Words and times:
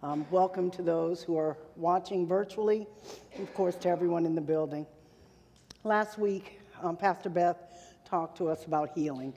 Um, 0.00 0.24
welcome 0.30 0.70
to 0.72 0.82
those 0.82 1.24
who 1.24 1.36
are 1.36 1.58
watching 1.74 2.24
virtually, 2.24 2.86
and 3.34 3.42
of 3.42 3.52
course, 3.52 3.74
to 3.78 3.88
everyone 3.88 4.26
in 4.26 4.36
the 4.36 4.40
building. 4.40 4.86
Last 5.82 6.20
week, 6.20 6.60
um, 6.80 6.96
Pastor 6.96 7.28
Beth 7.28 7.56
talked 8.04 8.38
to 8.38 8.48
us 8.48 8.64
about 8.64 8.90
healing. 8.94 9.34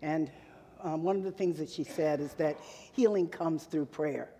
And 0.00 0.30
um, 0.82 1.02
one 1.02 1.16
of 1.16 1.22
the 1.22 1.30
things 1.30 1.58
that 1.58 1.68
she 1.68 1.84
said 1.84 2.18
is 2.20 2.32
that 2.34 2.56
healing 2.94 3.28
comes 3.28 3.64
through 3.64 3.84
prayer. 3.84 4.30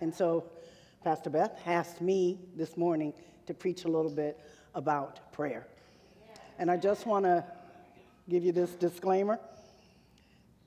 And 0.00 0.12
so, 0.12 0.50
Pastor 1.04 1.30
Beth 1.30 1.60
asked 1.64 2.00
me 2.00 2.40
this 2.56 2.76
morning 2.76 3.12
to 3.46 3.54
preach 3.54 3.84
a 3.84 3.88
little 3.88 4.10
bit 4.10 4.40
about 4.74 5.30
prayer. 5.30 5.68
And 6.58 6.68
I 6.72 6.76
just 6.76 7.06
want 7.06 7.24
to 7.24 7.44
give 8.28 8.42
you 8.42 8.50
this 8.50 8.72
disclaimer 8.72 9.38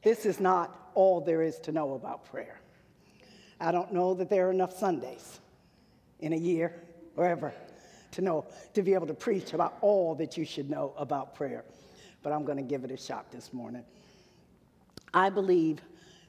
this 0.03 0.25
is 0.25 0.39
not 0.39 0.91
all 0.95 1.19
there 1.19 1.41
is 1.41 1.59
to 1.59 1.73
know 1.73 1.95
about 1.95 2.23
prayer. 2.31 2.61
I 3.61 3.71
don't 3.71 3.93
know 3.93 4.13
that 4.15 4.29
there 4.29 4.47
are 4.47 4.51
enough 4.51 4.77
Sundays 4.77 5.39
in 6.19 6.33
a 6.33 6.37
year 6.37 6.73
or 7.15 7.27
ever 7.27 7.53
to 8.11 8.21
know, 8.21 8.45
to 8.73 8.81
be 8.81 8.93
able 8.93 9.07
to 9.07 9.13
preach 9.13 9.53
about 9.53 9.77
all 9.81 10.15
that 10.15 10.35
you 10.35 10.45
should 10.45 10.69
know 10.69 10.93
about 10.97 11.35
prayer. 11.35 11.63
But 12.23 12.33
I'm 12.33 12.43
going 12.43 12.57
to 12.57 12.63
give 12.63 12.83
it 12.83 12.91
a 12.91 12.97
shot 12.97 13.31
this 13.31 13.53
morning. 13.53 13.83
I 15.13 15.29
believe 15.29 15.79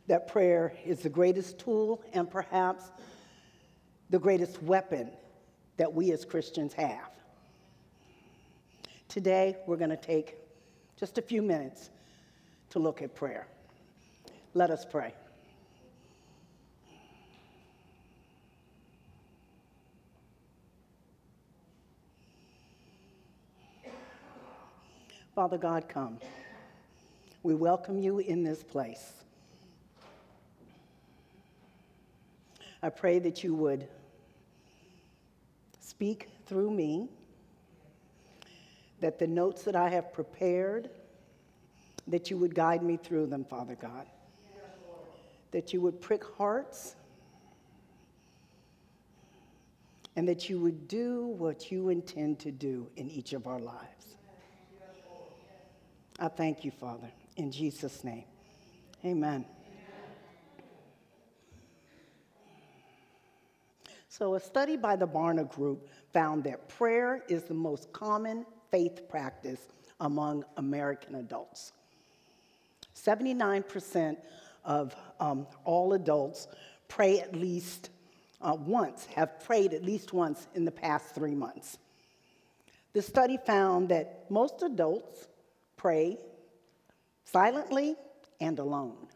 that 0.08 0.28
prayer 0.28 0.74
is 0.84 1.00
the 1.00 1.08
greatest 1.08 1.58
tool 1.58 2.02
and 2.12 2.30
perhaps 2.30 2.84
the 4.10 4.18
greatest 4.18 4.62
weapon 4.62 5.10
that 5.78 5.92
we 5.92 6.12
as 6.12 6.24
Christians 6.24 6.74
have. 6.74 7.10
Today, 9.08 9.56
we're 9.66 9.76
going 9.76 9.90
to 9.90 9.96
take 9.96 10.36
just 10.98 11.18
a 11.18 11.22
few 11.22 11.42
minutes 11.42 11.90
to 12.70 12.78
look 12.78 13.02
at 13.02 13.14
prayer. 13.14 13.46
Let 14.54 14.70
us 14.70 14.84
pray. 14.84 15.14
Father 25.34 25.56
God, 25.56 25.88
come. 25.88 26.18
We 27.42 27.54
welcome 27.54 27.98
you 27.98 28.18
in 28.18 28.44
this 28.44 28.62
place. 28.62 29.14
I 32.82 32.90
pray 32.90 33.18
that 33.20 33.42
you 33.42 33.54
would 33.54 33.88
speak 35.80 36.28
through 36.44 36.70
me, 36.70 37.08
that 39.00 39.18
the 39.18 39.26
notes 39.26 39.62
that 39.62 39.74
I 39.74 39.88
have 39.88 40.12
prepared, 40.12 40.90
that 42.08 42.30
you 42.30 42.36
would 42.36 42.54
guide 42.54 42.82
me 42.82 42.98
through 42.98 43.26
them, 43.26 43.46
Father 43.46 43.74
God. 43.74 44.06
That 45.52 45.72
you 45.72 45.80
would 45.80 45.98
prick 46.02 46.24
hearts, 46.36 46.94
and 50.14 50.28
that 50.28 50.50
you 50.50 50.58
would 50.60 50.88
do 50.88 51.28
what 51.38 51.72
you 51.72 51.88
intend 51.88 52.38
to 52.40 52.50
do 52.50 52.90
in 52.96 53.08
each 53.08 53.32
of 53.32 53.46
our 53.46 53.60
lives. 53.60 53.91
I 56.18 56.28
thank 56.28 56.64
you, 56.64 56.70
Father, 56.70 57.10
in 57.36 57.50
Jesus' 57.50 58.04
name. 58.04 58.24
Amen. 59.04 59.44
So, 64.08 64.34
a 64.34 64.40
study 64.40 64.76
by 64.76 64.96
the 64.96 65.06
Barna 65.06 65.50
Group 65.50 65.88
found 66.12 66.44
that 66.44 66.68
prayer 66.68 67.24
is 67.28 67.44
the 67.44 67.54
most 67.54 67.92
common 67.92 68.44
faith 68.70 69.08
practice 69.08 69.60
among 70.00 70.44
American 70.58 71.14
adults. 71.14 71.72
79% 72.94 74.16
of 74.64 74.94
um, 75.18 75.46
all 75.64 75.94
adults 75.94 76.46
pray 76.88 77.20
at 77.20 77.34
least 77.34 77.88
uh, 78.42 78.54
once, 78.54 79.06
have 79.06 79.40
prayed 79.44 79.72
at 79.72 79.82
least 79.82 80.12
once 80.12 80.46
in 80.54 80.64
the 80.64 80.70
past 80.70 81.14
three 81.14 81.34
months. 81.34 81.78
The 82.92 83.02
study 83.02 83.38
found 83.46 83.88
that 83.88 84.26
most 84.28 84.62
adults 84.62 85.26
pray 85.76 86.18
silently 87.24 87.96
and 88.40 88.58
alone. 88.58 89.08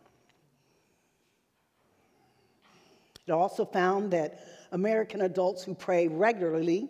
It 3.27 3.33
also 3.33 3.65
found 3.65 4.13
that 4.13 4.41
American 4.73 5.23
adults 5.23 5.65
who 5.65 5.75
pray 5.75 6.09
regularly 6.09 6.89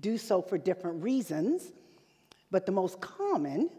do 0.00 0.18
so 0.18 0.40
for 0.40 0.58
different 0.58 1.02
reasons, 1.02 1.72
but 2.50 2.66
the 2.66 2.72
most 2.72 3.00
common 3.00 3.70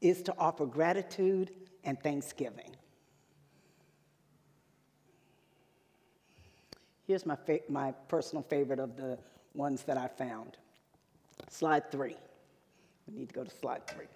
is 0.00 0.22
to 0.22 0.34
offer 0.38 0.66
gratitude 0.66 1.50
and 1.84 2.00
thanksgiving. 2.00 2.76
Here's 7.06 7.24
my, 7.24 7.36
fa- 7.36 7.60
my 7.68 7.92
personal 8.08 8.42
favorite 8.42 8.80
of 8.80 8.96
the 8.96 9.18
ones 9.54 9.84
that 9.84 9.96
I 9.96 10.08
found. 10.08 10.56
Slide 11.48 11.90
three. 11.90 12.16
We 13.06 13.18
need 13.20 13.28
to 13.28 13.34
go 13.34 13.44
to 13.44 13.50
slide 13.50 13.86
three. 13.86 14.06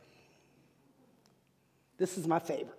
This 2.00 2.16
is 2.16 2.26
my 2.26 2.38
favorite. 2.38 2.78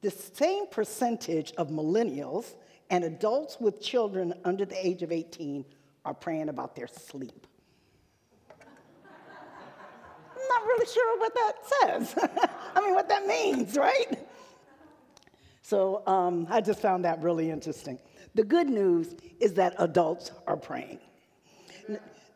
The 0.00 0.12
same 0.12 0.68
percentage 0.68 1.52
of 1.58 1.70
millennials 1.70 2.54
and 2.88 3.02
adults 3.02 3.58
with 3.58 3.82
children 3.82 4.32
under 4.44 4.64
the 4.64 4.86
age 4.86 5.02
of 5.02 5.10
18 5.10 5.64
are 6.04 6.14
praying 6.14 6.48
about 6.48 6.76
their 6.76 6.86
sleep. 6.86 7.48
I'm 8.48 10.48
not 10.48 10.66
really 10.66 10.86
sure 10.86 11.18
what 11.18 11.34
that 11.34 11.52
says. 11.80 12.14
I 12.76 12.80
mean, 12.80 12.94
what 12.94 13.08
that 13.08 13.26
means, 13.26 13.76
right? 13.76 14.24
So 15.60 16.06
um, 16.06 16.46
I 16.48 16.60
just 16.60 16.80
found 16.80 17.04
that 17.04 17.20
really 17.20 17.50
interesting. 17.50 17.98
The 18.36 18.44
good 18.44 18.68
news 18.68 19.16
is 19.40 19.54
that 19.54 19.74
adults 19.78 20.30
are 20.46 20.56
praying. 20.56 21.00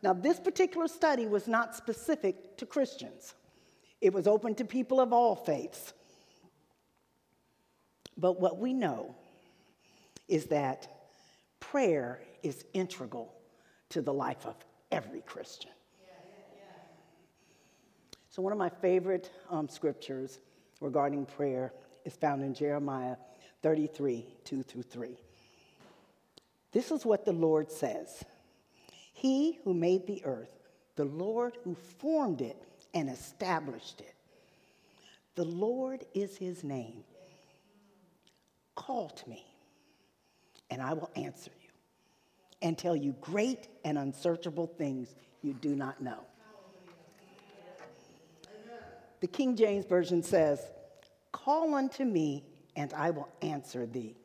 Now, 0.03 0.15
this 0.15 0.41
particular 0.41 0.89
study 0.89 1.27
was 1.27 1.47
not 1.47 1.77
specific 1.77 2.57
to 2.57 2.67
Christians, 2.67 3.35
it 4.01 4.13
was 4.13 4.27
open 4.27 4.55
to 4.57 4.65
people 4.65 5.01
of 5.01 5.13
all 5.13 5.35
faiths. 5.35 5.93
But 8.17 8.41
what 8.41 8.59
we 8.59 8.73
know 8.73 9.15
is 10.29 10.47
that 10.47 10.89
prayer 11.61 12.21
is 12.43 12.65
integral 12.73 13.35
to 13.91 14.03
the 14.03 14.13
life 14.13 14.47
of 14.47 14.57
every 14.91 15.21
Christian. 15.21 15.71
So, 18.31 18.43
one 18.43 18.53
of 18.53 18.59
my 18.59 18.69
favorite 18.69 19.31
um, 19.49 19.69
scriptures 19.69 20.41
regarding 20.81 21.25
prayer 21.25 21.73
is 22.05 22.15
found 22.15 22.43
in 22.43 22.53
Jeremiah 22.53 23.17
33 23.63 24.27
2 24.45 24.63
through 24.65 24.83
3. 24.83 25.17
This 26.73 26.91
is 26.91 27.07
what 27.07 27.25
the 27.25 27.33
Lord 27.33 27.71
says 27.71 28.25
He 29.13 29.61
who 29.63 29.73
made 29.73 30.07
the 30.07 30.25
earth, 30.25 30.51
the 30.97 31.05
Lord 31.05 31.59
who 31.63 31.77
formed 31.77 32.41
it 32.41 32.61
and 32.95 33.11
established 33.11 34.01
it, 34.01 34.15
the 35.35 35.45
Lord 35.45 36.05
is 36.15 36.37
his 36.37 36.65
name. 36.65 37.05
Call 38.75 39.11
to 39.11 39.29
me 39.29 39.45
and 40.71 40.83
I 40.83 40.93
will 40.93 41.11
answer 41.15 41.53
you 41.63 41.69
and 42.63 42.77
tell 42.77 42.97
you 42.97 43.15
great 43.21 43.69
and 43.85 43.99
unsearchable 43.99 44.67
things 44.67 45.15
you 45.43 45.53
do 45.55 45.77
not 45.77 46.01
know. 46.03 46.19
The 49.21 49.27
King 49.29 49.57
James 49.57 49.85
Version 49.85 50.23
says, 50.23 50.61
Call 51.33 51.75
unto 51.75 52.05
me, 52.05 52.45
and 52.77 52.93
I 52.93 53.11
will 53.11 53.29
answer 53.41 53.87
thee, 53.87 54.17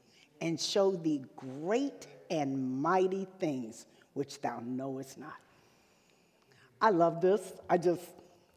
and 0.42 0.60
show 0.60 0.92
thee 0.92 1.24
great 1.36 2.08
and 2.30 2.82
mighty 2.82 3.28
things 3.40 3.86
which 4.14 4.42
thou 4.42 4.62
knowest 4.66 5.18
not. 5.18 5.38
I 6.82 6.90
love 6.90 7.22
this. 7.22 7.54
I 7.70 7.78
just, 7.78 8.06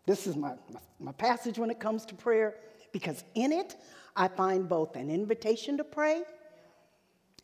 this 0.07 0.27
is 0.27 0.37
my, 0.37 0.55
my, 0.73 0.81
my 0.99 1.13
passage 1.13 1.59
when 1.59 1.71
it 1.71 1.81
comes 1.81 2.05
to 2.07 2.15
prayer, 2.15 2.55
because 2.93 3.25
in 3.35 3.53
it 3.53 3.77
I 4.17 4.29
find 4.29 4.69
both 4.69 4.97
an 4.97 5.11
invitation 5.11 5.77
to 5.79 5.85
pray 5.85 6.23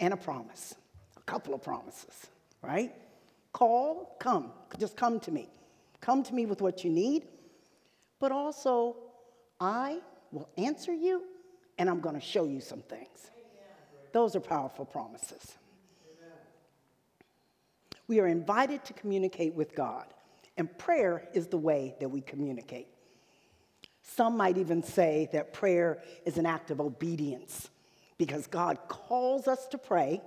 and 0.01 0.13
a 0.13 0.17
promise, 0.17 0.75
a 1.17 1.21
couple 1.23 1.55
of 1.55 1.63
promises, 1.63 2.27
right? 2.63 2.95
Call, 3.53 4.17
come, 4.19 4.53
just 4.79 4.97
come 4.97 5.21
to 5.21 5.31
me. 5.31 5.49
Come 6.01 6.23
to 6.25 6.35
me 6.35 6.47
with 6.47 6.61
what 6.61 6.85
you 6.85 6.91
need, 6.91 7.25
but 8.21 8.33
also 8.33 8.97
I 9.61 10.01
will 10.31 10.49
answer 10.57 10.93
you 10.93 11.25
and 11.79 11.89
I'm 11.89 12.01
going 12.01 12.15
to 12.15 12.21
show 12.21 12.45
you 12.45 12.61
some 12.61 12.83
things. 12.83 13.31
Those 14.13 14.37
are 14.37 14.41
powerful 14.41 14.85
promises. 14.85 15.57
We 18.07 18.21
are 18.21 18.27
invited 18.27 18.85
to 18.87 18.93
communicate 18.95 19.55
with 19.55 19.75
God, 19.75 20.07
and 20.59 20.77
prayer 20.77 21.27
is 21.33 21.47
the 21.47 21.57
way 21.57 21.95
that 22.01 22.09
we 22.09 22.21
communicate. 22.21 22.89
Some 24.03 24.37
might 24.37 24.59
even 24.59 24.83
say 24.83 25.29
that 25.33 25.53
prayer 25.53 26.03
is 26.27 26.37
an 26.37 26.45
act 26.45 26.71
of 26.71 26.81
obedience 26.81 27.71
because 28.19 28.49
God 28.49 28.79
calls 28.89 29.47
us 29.47 29.69
to 29.69 29.79
pray 29.79 30.21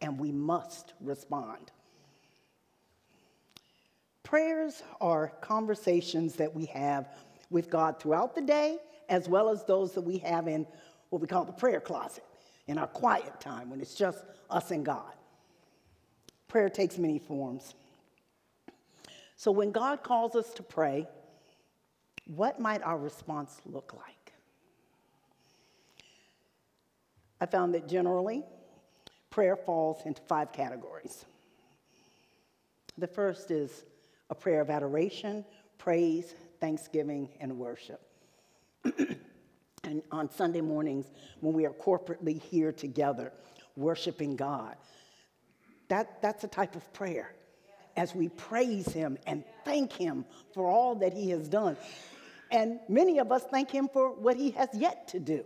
and 0.00 0.18
we 0.18 0.32
must 0.32 0.94
respond. 1.00 1.70
Prayers 4.22 4.82
are 5.00 5.28
conversations 5.42 6.36
that 6.36 6.54
we 6.54 6.64
have 6.66 7.08
with 7.50 7.68
God 7.68 8.00
throughout 8.00 8.34
the 8.34 8.40
day, 8.40 8.78
as 9.10 9.28
well 9.28 9.50
as 9.50 9.64
those 9.64 9.92
that 9.92 10.00
we 10.00 10.16
have 10.18 10.48
in 10.48 10.66
what 11.10 11.20
we 11.20 11.28
call 11.28 11.44
the 11.44 11.52
prayer 11.52 11.80
closet. 11.80 12.24
in 12.66 12.78
our 12.78 12.86
quiet 12.86 13.38
time 13.40 13.68
when 13.68 13.78
it's 13.78 13.94
just 13.94 14.24
us 14.48 14.70
and 14.70 14.86
God. 14.86 15.12
Prayer 16.48 16.70
takes 16.70 16.96
many 16.96 17.18
forms. 17.18 17.74
So 19.36 19.50
when 19.50 19.72
God 19.72 20.02
calls 20.02 20.36
us 20.36 20.52
to 20.54 20.62
pray, 20.62 21.06
what 22.26 22.60
might 22.60 22.82
our 22.82 22.98
response 22.98 23.60
look 23.66 23.92
like? 23.94 24.32
I 27.40 27.46
found 27.46 27.74
that 27.74 27.88
generally, 27.88 28.42
prayer 29.30 29.56
falls 29.56 30.06
into 30.06 30.22
five 30.22 30.52
categories. 30.52 31.24
The 32.96 33.06
first 33.06 33.50
is 33.50 33.84
a 34.30 34.34
prayer 34.34 34.60
of 34.60 34.70
adoration, 34.70 35.44
praise, 35.76 36.34
thanksgiving, 36.60 37.28
and 37.40 37.58
worship. 37.58 38.00
and 39.84 40.02
on 40.10 40.30
Sunday 40.30 40.60
mornings, 40.60 41.06
when 41.40 41.52
we 41.52 41.66
are 41.66 41.72
corporately 41.72 42.40
here 42.40 42.72
together, 42.72 43.32
worshiping 43.76 44.36
God, 44.36 44.76
that, 45.88 46.22
that's 46.22 46.44
a 46.44 46.48
type 46.48 46.76
of 46.76 46.92
prayer. 46.92 47.34
As 47.96 48.14
we 48.14 48.28
praise 48.28 48.88
Him 48.88 49.18
and 49.26 49.44
thank 49.64 49.92
Him 49.92 50.24
for 50.52 50.66
all 50.66 50.94
that 50.96 51.12
He 51.12 51.30
has 51.30 51.48
done. 51.48 51.76
And 52.50 52.80
many 52.88 53.18
of 53.18 53.30
us 53.32 53.44
thank 53.50 53.70
Him 53.70 53.88
for 53.92 54.12
what 54.12 54.36
He 54.36 54.50
has 54.52 54.68
yet 54.74 55.08
to 55.08 55.20
do. 55.20 55.44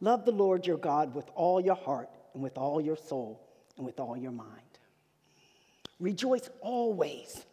Love 0.00 0.24
the 0.24 0.32
Lord 0.32 0.66
your 0.66 0.76
God 0.76 1.14
with 1.14 1.30
all 1.34 1.60
your 1.60 1.76
heart 1.76 2.10
and 2.34 2.42
with 2.42 2.58
all 2.58 2.80
your 2.80 2.96
soul 2.96 3.40
and 3.76 3.86
with 3.86 3.98
all 3.98 4.16
your 4.16 4.32
mind. 4.32 4.60
Rejoice 5.98 6.50
always. 6.60 7.46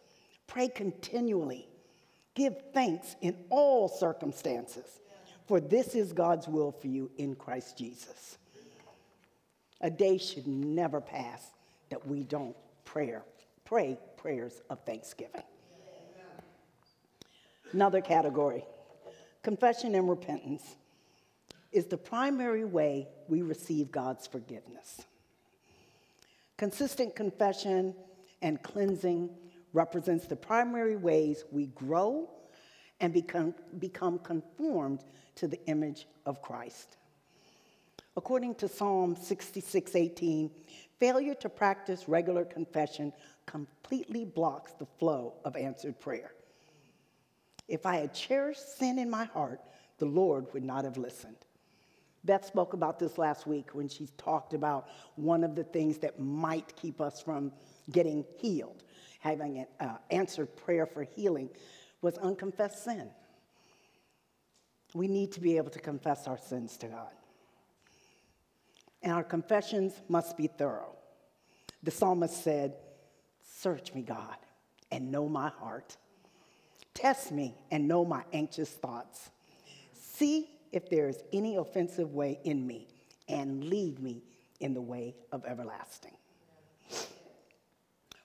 Pray 0.46 0.68
continually. 0.68 1.66
Give 2.34 2.54
thanks 2.74 3.16
in 3.20 3.36
all 3.50 3.88
circumstances, 3.88 5.00
for 5.46 5.60
this 5.60 5.94
is 5.94 6.12
God's 6.12 6.48
will 6.48 6.72
for 6.72 6.88
you 6.88 7.10
in 7.16 7.34
Christ 7.34 7.78
Jesus. 7.78 8.38
A 9.80 9.90
day 9.90 10.18
should 10.18 10.46
never 10.46 11.00
pass 11.00 11.42
that 11.92 12.08
we 12.08 12.22
don't 12.22 12.56
prayer, 12.86 13.22
pray 13.66 13.98
prayers 14.16 14.62
of 14.70 14.82
thanksgiving. 14.86 15.42
Another 17.72 18.00
category 18.00 18.64
confession 19.42 19.94
and 19.94 20.08
repentance 20.08 20.76
is 21.70 21.84
the 21.86 21.98
primary 21.98 22.64
way 22.64 23.08
we 23.28 23.42
receive 23.42 23.90
God's 23.90 24.26
forgiveness. 24.26 25.02
Consistent 26.56 27.14
confession 27.14 27.94
and 28.40 28.62
cleansing 28.62 29.28
represents 29.74 30.26
the 30.26 30.36
primary 30.36 30.96
ways 30.96 31.44
we 31.50 31.66
grow 31.66 32.30
and 33.00 33.12
become, 33.12 33.54
become 33.78 34.18
conformed 34.18 35.04
to 35.34 35.46
the 35.46 35.62
image 35.66 36.06
of 36.24 36.40
Christ. 36.40 36.96
According 38.16 38.54
to 38.56 38.68
Psalm 38.68 39.14
66 39.14 39.94
18, 39.94 40.50
failure 41.02 41.34
to 41.34 41.48
practice 41.48 42.08
regular 42.08 42.44
confession 42.44 43.12
completely 43.44 44.24
blocks 44.24 44.70
the 44.74 44.86
flow 44.86 45.34
of 45.44 45.56
answered 45.56 45.98
prayer. 45.98 46.30
If 47.66 47.86
I 47.86 47.96
had 47.96 48.14
cherished 48.14 48.78
sin 48.78 49.00
in 49.00 49.10
my 49.10 49.24
heart, 49.24 49.60
the 49.98 50.06
Lord 50.06 50.46
would 50.54 50.62
not 50.62 50.84
have 50.84 50.96
listened. 50.96 51.38
Beth 52.22 52.46
spoke 52.46 52.72
about 52.72 53.00
this 53.00 53.18
last 53.18 53.48
week 53.48 53.70
when 53.72 53.88
she 53.88 54.10
talked 54.16 54.54
about 54.54 54.86
one 55.16 55.42
of 55.42 55.56
the 55.56 55.64
things 55.64 55.98
that 55.98 56.20
might 56.20 56.72
keep 56.76 57.00
us 57.00 57.20
from 57.20 57.50
getting 57.90 58.24
healed, 58.38 58.84
having 59.18 59.58
an 59.58 59.66
uh, 59.80 59.96
answered 60.12 60.54
prayer 60.54 60.86
for 60.86 61.02
healing, 61.02 61.50
was 62.00 62.16
unconfessed 62.18 62.84
sin. 62.84 63.10
We 64.94 65.08
need 65.08 65.32
to 65.32 65.40
be 65.40 65.56
able 65.56 65.70
to 65.70 65.80
confess 65.80 66.28
our 66.28 66.38
sins 66.38 66.76
to 66.76 66.86
God. 66.86 67.10
And 69.02 69.12
our 69.12 69.24
confessions 69.24 69.94
must 70.08 70.36
be 70.36 70.46
thorough. 70.46 70.96
The 71.82 71.90
psalmist 71.90 72.42
said, 72.42 72.74
Search 73.42 73.94
me, 73.94 74.02
God, 74.02 74.36
and 74.90 75.10
know 75.10 75.28
my 75.28 75.48
heart. 75.48 75.96
Test 76.94 77.32
me 77.32 77.54
and 77.70 77.88
know 77.88 78.04
my 78.04 78.22
anxious 78.32 78.70
thoughts. 78.70 79.30
See 79.94 80.48
if 80.72 80.88
there 80.88 81.08
is 81.08 81.22
any 81.32 81.56
offensive 81.56 82.12
way 82.12 82.40
in 82.44 82.66
me, 82.66 82.88
and 83.28 83.64
lead 83.64 84.00
me 84.00 84.22
in 84.60 84.74
the 84.74 84.80
way 84.80 85.14
of 85.32 85.44
everlasting. 85.44 86.12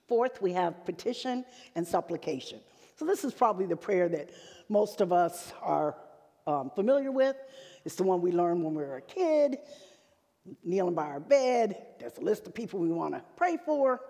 Fourth, 0.07 0.41
we 0.41 0.53
have 0.53 0.85
petition 0.85 1.43
and 1.75 1.85
supplication. 1.85 2.59
So, 2.95 3.05
this 3.05 3.23
is 3.23 3.33
probably 3.33 3.65
the 3.65 3.75
prayer 3.75 4.07
that 4.09 4.29
most 4.69 5.01
of 5.01 5.11
us 5.11 5.51
are 5.61 5.95
um, 6.47 6.71
familiar 6.73 7.11
with. 7.11 7.35
It's 7.85 7.95
the 7.95 8.03
one 8.03 8.21
we 8.21 8.31
learned 8.31 8.63
when 8.63 8.73
we 8.73 8.83
were 8.83 8.97
a 8.97 9.01
kid, 9.01 9.57
kneeling 10.63 10.95
by 10.95 11.05
our 11.05 11.19
bed. 11.19 11.77
There's 11.99 12.17
a 12.17 12.21
list 12.21 12.47
of 12.47 12.53
people 12.53 12.79
we 12.79 12.89
want 12.89 13.13
to 13.13 13.23
pray 13.35 13.57
for. 13.65 14.01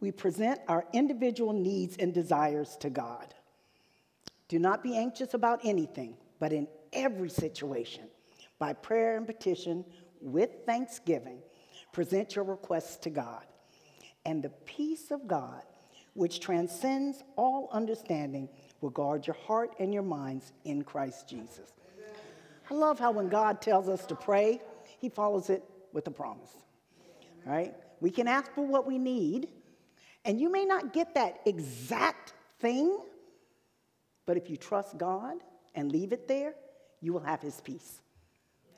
We 0.00 0.12
present 0.12 0.60
our 0.68 0.84
individual 0.92 1.52
needs 1.52 1.96
and 1.96 2.12
desires 2.12 2.76
to 2.80 2.90
God. 2.90 3.34
Do 4.48 4.58
not 4.58 4.82
be 4.82 4.96
anxious 4.96 5.34
about 5.34 5.60
anything, 5.64 6.16
but 6.38 6.52
in 6.52 6.68
every 6.92 7.30
situation, 7.30 8.04
by 8.58 8.72
prayer 8.72 9.16
and 9.16 9.26
petition, 9.26 9.84
with 10.20 10.50
thanksgiving, 10.66 11.38
present 11.92 12.36
your 12.36 12.44
requests 12.44 12.96
to 12.98 13.10
God. 13.10 13.44
And 14.24 14.42
the 14.42 14.50
peace 14.64 15.10
of 15.10 15.26
God, 15.26 15.62
which 16.14 16.40
transcends 16.40 17.22
all 17.36 17.68
understanding, 17.72 18.48
will 18.80 18.90
guard 18.90 19.26
your 19.26 19.36
heart 19.46 19.74
and 19.78 19.92
your 19.92 20.02
minds 20.02 20.52
in 20.64 20.82
Christ 20.82 21.28
Jesus. 21.28 21.72
I 22.70 22.74
love 22.74 22.98
how 22.98 23.12
when 23.12 23.28
God 23.28 23.60
tells 23.62 23.88
us 23.88 24.06
to 24.06 24.14
pray, 24.14 24.60
he 24.98 25.08
follows 25.08 25.50
it 25.50 25.62
with 25.92 26.06
a 26.06 26.10
promise. 26.10 26.50
Right? 27.44 27.74
We 28.00 28.10
can 28.10 28.26
ask 28.28 28.52
for 28.52 28.66
what 28.66 28.86
we 28.86 28.98
need, 28.98 29.48
and 30.24 30.40
you 30.40 30.50
may 30.50 30.64
not 30.64 30.92
get 30.92 31.14
that 31.14 31.40
exact 31.46 32.34
thing, 32.58 32.98
but 34.26 34.36
if 34.36 34.50
you 34.50 34.56
trust 34.56 34.98
God 34.98 35.36
and 35.74 35.92
leave 35.92 36.12
it 36.12 36.26
there, 36.26 36.54
you 37.00 37.12
will 37.12 37.20
have 37.20 37.40
his 37.40 37.60
peace. 37.60 38.00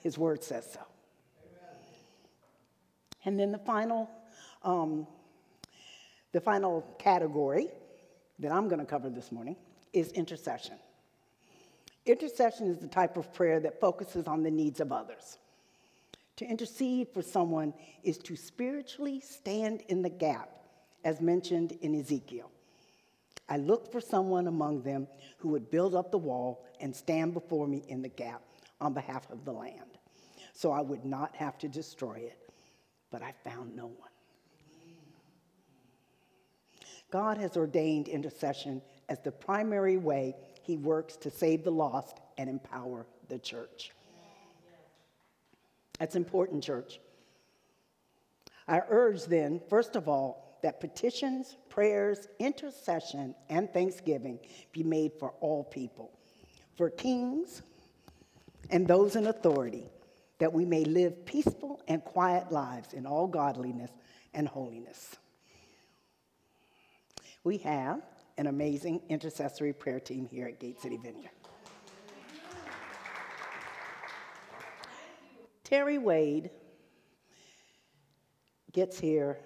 His 0.01 0.19
word 0.19 0.45
says 0.45 0.71
so. 0.71 0.81
And 3.25 3.39
then 3.39 3.51
the 3.51 3.59
final, 3.59 4.09
um, 4.63 5.07
the 6.33 6.41
final 6.41 6.83
category 6.99 7.69
that 8.39 8.53
I'm 8.53 8.69
going 8.69 8.81
to 8.81 8.87
cover 8.87 9.11
this 9.11 9.33
morning 9.33 9.57
is 9.93 10.13
intercession. 10.13 10.79
Intercession 12.09 12.69
is 12.69 12.79
the 12.79 12.89
type 12.89 13.19
of 13.19 13.33
prayer 13.35 13.61
that 13.61 13.81
focuses 13.81 14.27
on 14.27 14.43
the 14.43 14.51
needs 14.51 14.81
of 14.81 14.93
others. 14.93 15.37
To 16.37 16.47
intercede 16.47 17.09
for 17.13 17.21
someone 17.21 17.75
is 18.03 18.17
to 18.19 18.35
spiritually 18.35 19.21
stand 19.21 19.83
in 19.89 20.01
the 20.01 20.09
gap, 20.09 20.49
as 21.05 21.21
mentioned 21.21 21.73
in 21.83 21.95
Ezekiel. 21.95 22.51
I 23.49 23.59
looked 23.59 23.93
for 23.93 24.01
someone 24.01 24.47
among 24.47 24.83
them 24.83 25.07
who 25.39 25.49
would 25.51 25.71
build 25.71 25.95
up 25.95 26.11
the 26.11 26.19
wall 26.19 26.65
and 26.81 26.95
stand 26.97 27.35
before 27.35 27.67
me 27.67 27.85
in 27.89 28.01
the 28.01 28.09
gap 28.09 28.43
on 28.81 28.95
behalf 28.95 29.31
of 29.31 29.45
the 29.45 29.53
land, 29.53 29.99
so 30.55 30.71
I 30.71 30.81
would 30.81 31.05
not 31.05 31.37
have 31.37 31.59
to 31.59 31.69
destroy 31.69 32.15
it. 32.15 32.39
But 33.11 33.23
I 33.23 33.35
found 33.45 33.75
no 33.77 33.87
one. 33.87 34.09
God 37.11 37.39
has 37.39 37.57
ordained 37.57 38.09
intercession 38.09 38.81
as 39.09 39.19
the 39.21 39.33
primary 39.33 39.97
way 39.97 40.37
he 40.69 40.77
works 40.77 41.17
to 41.17 41.31
save 41.31 41.65
the 41.65 41.71
lost 41.71 42.19
and 42.37 42.51
empower 42.51 43.07
the 43.29 43.39
church. 43.39 43.93
That's 45.99 46.15
important, 46.15 46.63
church. 46.63 47.01
I 48.69 48.83
urge 48.91 49.25
then, 49.25 49.63
first 49.71 49.97
of 49.97 50.09
all, 50.09 50.59
that 50.63 50.79
petitions, 50.79 51.57
prayers, 51.71 52.29
intercession, 52.39 53.35
and 53.49 53.73
thanksgiving 53.73 54.39
be 54.73 54.83
made 54.83 55.13
for 55.19 55.33
all 55.41 55.65
people, 55.65 56.13
for 56.77 56.91
kings 56.91 57.63
and 58.69 58.87
those 58.87 59.17
in 59.17 59.27
authority, 59.27 59.89
that 60.39 60.53
we 60.53 60.67
may 60.67 60.85
live 60.85 61.25
peaceful 61.25 61.81
and 61.89 62.05
quiet 62.05 62.53
lives 62.53 62.93
in 62.93 63.07
all 63.07 63.27
godliness 63.27 63.91
and 64.35 64.47
holiness. 64.47 65.17
We 67.43 67.57
have 67.59 68.03
an 68.39 68.47
amazing 68.47 69.03
intercessory 69.09 69.73
prayer 69.73 69.99
team 69.99 70.29
here 70.31 70.47
at 70.47 70.61
Gate 70.61 70.81
City 70.81 70.97
Vineyard. 70.97 71.31
Terry 75.65 75.99
Wade 75.99 76.51
gets 78.73 78.99
here 78.99 79.39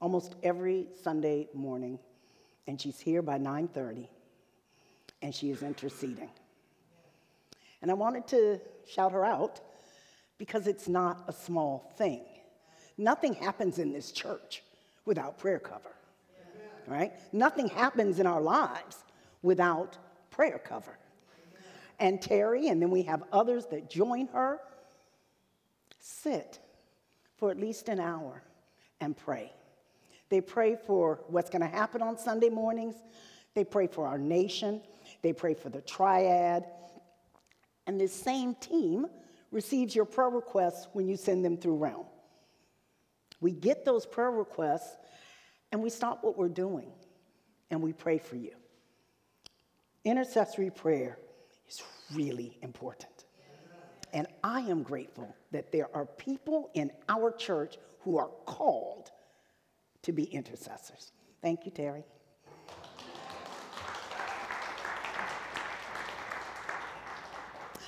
almost 0.00 0.36
every 0.42 0.88
Sunday 1.02 1.48
morning, 1.54 1.98
and 2.66 2.80
she's 2.80 3.00
here 3.00 3.22
by 3.22 3.38
9:30, 3.38 4.08
and 5.22 5.34
she 5.34 5.50
is 5.50 5.62
interceding. 5.62 6.30
And 7.80 7.90
I 7.90 7.94
wanted 7.94 8.28
to 8.28 8.60
shout 8.86 9.12
her 9.12 9.24
out 9.24 9.60
because 10.36 10.66
it's 10.66 10.86
not 10.86 11.24
a 11.28 11.32
small 11.32 11.92
thing. 11.96 12.24
Nothing 12.98 13.34
happens 13.34 13.78
in 13.78 13.92
this 13.92 14.12
church 14.12 14.62
without 15.06 15.38
prayer 15.38 15.58
cover. 15.58 15.90
Right? 16.86 17.12
Nothing 17.32 17.68
happens 17.68 18.18
in 18.18 18.26
our 18.26 18.40
lives 18.40 19.04
without 19.42 19.98
prayer 20.30 20.58
cover. 20.58 20.98
and 21.98 22.20
Terry, 22.20 22.68
and 22.68 22.80
then 22.82 22.90
we 22.90 23.02
have 23.02 23.22
others 23.32 23.66
that 23.66 23.88
join 23.88 24.26
her. 24.28 24.60
Sit 25.98 26.58
for 27.36 27.50
at 27.50 27.58
least 27.58 27.88
an 27.88 28.00
hour 28.00 28.42
and 29.00 29.16
pray. 29.16 29.52
They 30.28 30.40
pray 30.40 30.76
for 30.76 31.20
what's 31.28 31.50
going 31.50 31.62
to 31.62 31.68
happen 31.68 32.02
on 32.02 32.16
Sunday 32.16 32.48
mornings. 32.48 32.94
They 33.54 33.64
pray 33.64 33.86
for 33.86 34.06
our 34.06 34.18
nation. 34.18 34.80
They 35.20 35.32
pray 35.32 35.54
for 35.54 35.68
the 35.68 35.80
triad. 35.82 36.64
And 37.86 38.00
this 38.00 38.12
same 38.12 38.54
team 38.54 39.06
receives 39.50 39.94
your 39.94 40.04
prayer 40.06 40.30
requests 40.30 40.88
when 40.92 41.06
you 41.06 41.16
send 41.16 41.44
them 41.44 41.56
through 41.56 41.76
Realm. 41.76 42.06
We 43.40 43.52
get 43.52 43.84
those 43.84 44.06
prayer 44.06 44.30
requests 44.30 44.96
and 45.72 45.82
we 45.82 45.90
stop 45.90 46.22
what 46.22 46.36
we're 46.38 46.48
doing 46.48 46.92
and 47.70 47.80
we 47.80 47.92
pray 47.92 48.18
for 48.18 48.36
you. 48.36 48.52
Intercessory 50.04 50.70
prayer 50.70 51.18
is 51.68 51.82
really 52.14 52.58
important. 52.60 53.24
And 54.12 54.26
I 54.44 54.60
am 54.60 54.82
grateful 54.82 55.34
that 55.52 55.72
there 55.72 55.88
are 55.96 56.04
people 56.04 56.70
in 56.74 56.92
our 57.08 57.32
church 57.32 57.76
who 58.00 58.18
are 58.18 58.28
called 58.44 59.10
to 60.02 60.12
be 60.12 60.24
intercessors. 60.24 61.12
Thank 61.40 61.64
you, 61.64 61.70
Terry. 61.70 62.04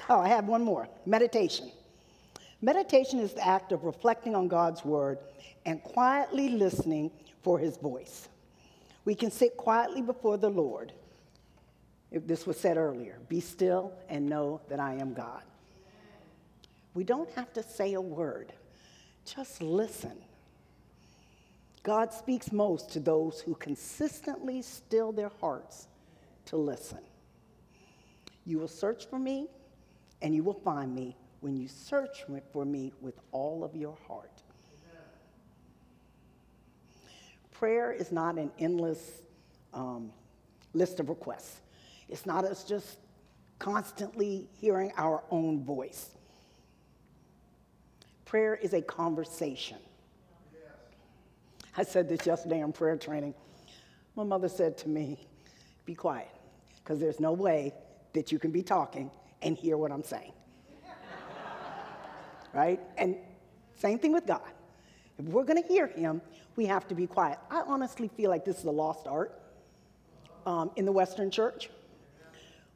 Oh, 0.08 0.20
I 0.20 0.28
have 0.28 0.46
one 0.46 0.62
more 0.62 0.88
meditation. 1.04 1.70
Meditation 2.62 3.18
is 3.18 3.34
the 3.34 3.46
act 3.46 3.72
of 3.72 3.84
reflecting 3.84 4.34
on 4.34 4.48
God's 4.48 4.84
word 4.84 5.18
and 5.66 5.82
quietly 5.82 6.50
listening 6.50 7.10
for 7.44 7.58
his 7.58 7.76
voice. 7.76 8.28
We 9.04 9.14
can 9.14 9.30
sit 9.30 9.56
quietly 9.56 10.02
before 10.02 10.36
the 10.36 10.50
Lord. 10.50 10.92
If 12.10 12.26
this 12.26 12.46
was 12.46 12.58
said 12.58 12.76
earlier, 12.76 13.18
be 13.28 13.38
still 13.40 13.92
and 14.08 14.26
know 14.26 14.60
that 14.68 14.80
I 14.80 14.94
am 14.94 15.14
God. 15.14 15.42
We 16.94 17.04
don't 17.04 17.30
have 17.32 17.52
to 17.52 17.62
say 17.62 17.94
a 17.94 18.00
word, 18.00 18.52
just 19.24 19.62
listen 19.62 20.16
God 21.84 22.14
speaks 22.14 22.50
most 22.50 22.90
to 22.92 23.00
those 23.00 23.40
who 23.40 23.54
consistently 23.56 24.62
still 24.62 25.12
their 25.12 25.30
hearts 25.40 25.86
to 26.46 26.56
listen. 26.56 27.00
You 28.46 28.58
will 28.58 28.68
search 28.68 29.06
for 29.06 29.18
me, 29.18 29.48
and 30.22 30.34
you 30.34 30.42
will 30.42 30.60
find 30.64 30.94
me 30.94 31.14
when 31.40 31.58
you 31.58 31.68
search 31.68 32.24
for 32.52 32.64
me 32.64 32.94
with 33.02 33.20
all 33.32 33.62
of 33.62 33.76
your 33.76 33.98
heart. 34.08 34.42
Prayer 37.54 37.92
is 37.92 38.12
not 38.12 38.36
an 38.36 38.50
endless 38.58 39.22
um, 39.72 40.12
list 40.74 41.00
of 41.00 41.08
requests. 41.08 41.60
It's 42.08 42.26
not 42.26 42.44
us 42.44 42.64
just 42.64 42.98
constantly 43.58 44.48
hearing 44.60 44.92
our 44.96 45.22
own 45.30 45.64
voice. 45.64 46.10
Prayer 48.24 48.54
is 48.56 48.74
a 48.74 48.82
conversation. 48.82 49.78
I 51.76 51.84
said 51.84 52.08
this 52.08 52.26
yesterday 52.26 52.60
in 52.60 52.72
prayer 52.72 52.96
training. 52.96 53.34
My 54.16 54.24
mother 54.24 54.48
said 54.48 54.76
to 54.78 54.88
me, 54.88 55.26
Be 55.86 55.94
quiet, 55.94 56.28
because 56.82 57.00
there's 57.00 57.20
no 57.20 57.32
way 57.32 57.72
that 58.12 58.30
you 58.30 58.38
can 58.38 58.50
be 58.50 58.62
talking 58.62 59.10
and 59.42 59.56
hear 59.56 59.76
what 59.76 59.90
I'm 59.90 60.04
saying. 60.04 60.32
right? 62.52 62.80
And 62.96 63.16
same 63.76 63.98
thing 63.98 64.12
with 64.12 64.26
God. 64.26 64.42
If 65.18 65.26
we're 65.26 65.44
going 65.44 65.62
to 65.62 65.68
hear 65.68 65.86
Him, 65.88 66.20
we 66.56 66.66
have 66.66 66.86
to 66.88 66.94
be 66.94 67.06
quiet. 67.06 67.38
I 67.50 67.62
honestly 67.66 68.08
feel 68.08 68.30
like 68.30 68.44
this 68.44 68.58
is 68.58 68.64
a 68.64 68.70
lost 68.70 69.06
art 69.06 69.38
um, 70.46 70.70
in 70.76 70.84
the 70.84 70.92
Western 70.92 71.30
church. 71.30 71.70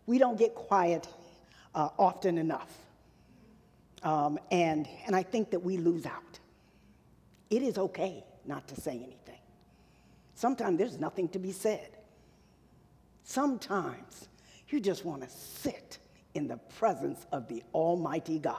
We 0.06 0.18
don't 0.18 0.38
get 0.38 0.54
quiet 0.54 1.06
uh, 1.74 1.90
often 1.98 2.38
enough. 2.38 2.72
Um, 4.02 4.38
and, 4.50 4.88
and 5.06 5.14
I 5.14 5.22
think 5.22 5.50
that 5.50 5.60
we 5.60 5.76
lose 5.76 6.06
out. 6.06 6.38
It 7.50 7.62
is 7.62 7.78
okay 7.78 8.24
not 8.44 8.66
to 8.68 8.80
say 8.80 8.92
anything. 8.92 9.38
Sometimes 10.34 10.78
there's 10.78 10.98
nothing 10.98 11.28
to 11.30 11.38
be 11.38 11.52
said. 11.52 11.88
Sometimes 13.24 14.28
you 14.68 14.80
just 14.80 15.04
want 15.04 15.22
to 15.22 15.28
sit 15.28 15.98
in 16.34 16.46
the 16.46 16.56
presence 16.78 17.26
of 17.32 17.48
the 17.48 17.62
Almighty 17.74 18.38
God. 18.38 18.56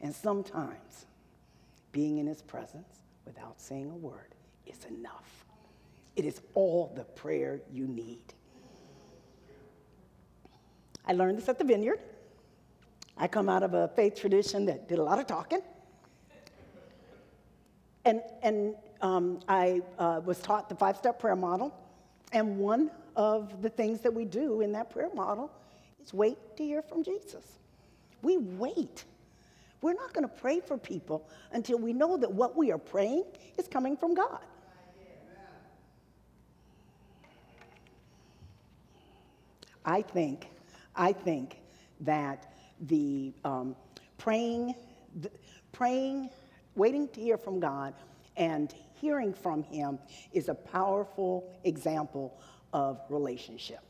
And 0.00 0.14
sometimes 0.14 1.06
being 1.92 2.18
in 2.18 2.26
His 2.26 2.42
presence 2.42 3.00
without 3.24 3.60
saying 3.60 3.90
a 3.90 3.96
word 3.96 4.34
is 4.66 4.84
enough. 4.84 5.44
It 6.16 6.24
is 6.24 6.40
all 6.54 6.92
the 6.94 7.04
prayer 7.04 7.60
you 7.72 7.86
need. 7.86 8.34
I 11.06 11.12
learned 11.12 11.38
this 11.38 11.48
at 11.48 11.58
the 11.58 11.64
vineyard. 11.64 12.00
I 13.16 13.28
come 13.28 13.48
out 13.48 13.62
of 13.62 13.74
a 13.74 13.88
faith 13.88 14.14
tradition 14.14 14.66
that 14.66 14.88
did 14.88 14.98
a 14.98 15.02
lot 15.02 15.18
of 15.18 15.26
talking. 15.26 15.60
And, 18.04 18.22
and 18.42 18.74
um, 19.02 19.40
I 19.48 19.82
uh, 19.98 20.20
was 20.24 20.38
taught 20.40 20.68
the 20.68 20.74
five 20.74 20.96
step 20.96 21.18
prayer 21.18 21.36
model. 21.36 21.74
And 22.32 22.58
one 22.58 22.90
of 23.16 23.60
the 23.60 23.68
things 23.68 24.00
that 24.00 24.12
we 24.12 24.24
do 24.24 24.60
in 24.60 24.72
that 24.72 24.90
prayer 24.90 25.10
model 25.14 25.50
is 26.02 26.14
wait 26.14 26.38
to 26.56 26.64
hear 26.64 26.82
from 26.82 27.02
Jesus. 27.02 27.44
We 28.22 28.38
wait. 28.38 29.04
We're 29.82 29.94
not 29.94 30.12
going 30.12 30.28
to 30.28 30.34
pray 30.34 30.60
for 30.60 30.76
people 30.76 31.28
until 31.52 31.78
we 31.78 31.92
know 31.92 32.16
that 32.16 32.30
what 32.30 32.56
we 32.56 32.70
are 32.70 32.78
praying 32.78 33.24
is 33.58 33.68
coming 33.68 33.96
from 33.96 34.14
God. 34.14 34.40
I 39.84 40.02
think, 40.02 40.48
I 40.94 41.12
think 41.12 41.56
that 42.00 42.52
the 42.82 43.32
um, 43.44 43.74
praying, 44.18 44.74
the, 45.20 45.30
praying 45.72 46.28
waiting 46.74 47.08
to 47.08 47.20
hear 47.20 47.38
from 47.38 47.60
God 47.60 47.94
and 48.36 48.74
hearing 49.00 49.32
from 49.32 49.62
Him 49.62 49.98
is 50.32 50.50
a 50.50 50.54
powerful 50.54 51.50
example 51.64 52.38
of 52.74 53.00
relationship. 53.08 53.80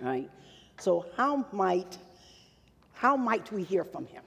Right? 0.00 0.30
So 0.78 1.06
how 1.16 1.46
might 1.52 1.98
how 2.96 3.16
might 3.16 3.52
we 3.52 3.62
hear 3.62 3.84
from 3.84 4.06
him? 4.06 4.22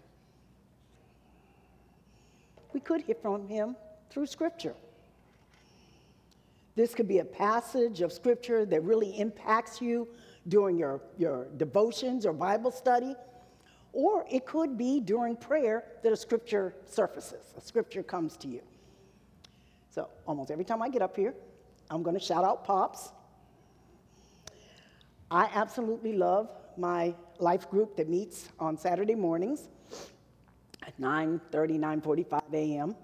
We 2.80 2.84
could 2.84 3.02
hear 3.02 3.16
from 3.22 3.46
him 3.46 3.76
through 4.10 4.28
scripture. 4.28 4.74
This 6.78 6.96
could 6.96 7.10
be 7.10 7.20
a 7.20 7.26
passage 7.26 8.00
of 8.00 8.14
scripture 8.14 8.66
that 8.68 8.82
really 8.86 9.20
impacts 9.20 9.82
you 9.82 10.08
during 10.48 10.78
your, 10.78 11.02
your 11.18 11.48
devotions 11.58 12.26
or 12.26 12.32
Bible 12.32 12.72
study. 12.72 13.16
Or 13.92 14.26
it 14.32 14.46
could 14.46 14.78
be 14.78 15.02
during 15.02 15.36
prayer 15.36 15.84
that 16.04 16.14
a 16.14 16.16
scripture 16.16 16.74
surfaces, 16.86 17.54
a 17.58 17.60
scripture 17.60 18.02
comes 18.02 18.38
to 18.38 18.48
you. 18.48 18.62
So 19.90 20.08
almost 20.26 20.50
every 20.50 20.64
time 20.64 20.82
I 20.82 20.88
get 20.88 21.02
up 21.02 21.18
here, 21.18 21.34
I'm 21.90 22.02
going 22.02 22.18
to 22.18 22.24
shout 22.26 22.46
out 22.46 22.64
Pops. 22.64 23.12
I 25.30 25.50
absolutely 25.54 26.14
love 26.14 26.50
my 26.78 27.14
life 27.40 27.70
group 27.70 27.98
that 27.98 28.08
meets 28.08 28.48
on 28.58 28.78
Saturday 28.78 29.16
mornings 29.16 29.68
9:30, 31.00 31.80
9:45 31.80 32.54
a.m. 32.54 32.96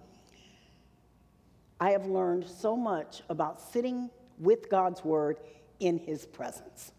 I 1.80 1.92
have 1.92 2.06
learned 2.06 2.48
so 2.48 2.76
much 2.76 3.22
about 3.30 3.62
sitting 3.62 4.10
with 4.40 4.70
God's 4.70 5.04
word 5.04 5.38
in 5.80 5.98
his 6.00 6.26
presence 6.26 6.92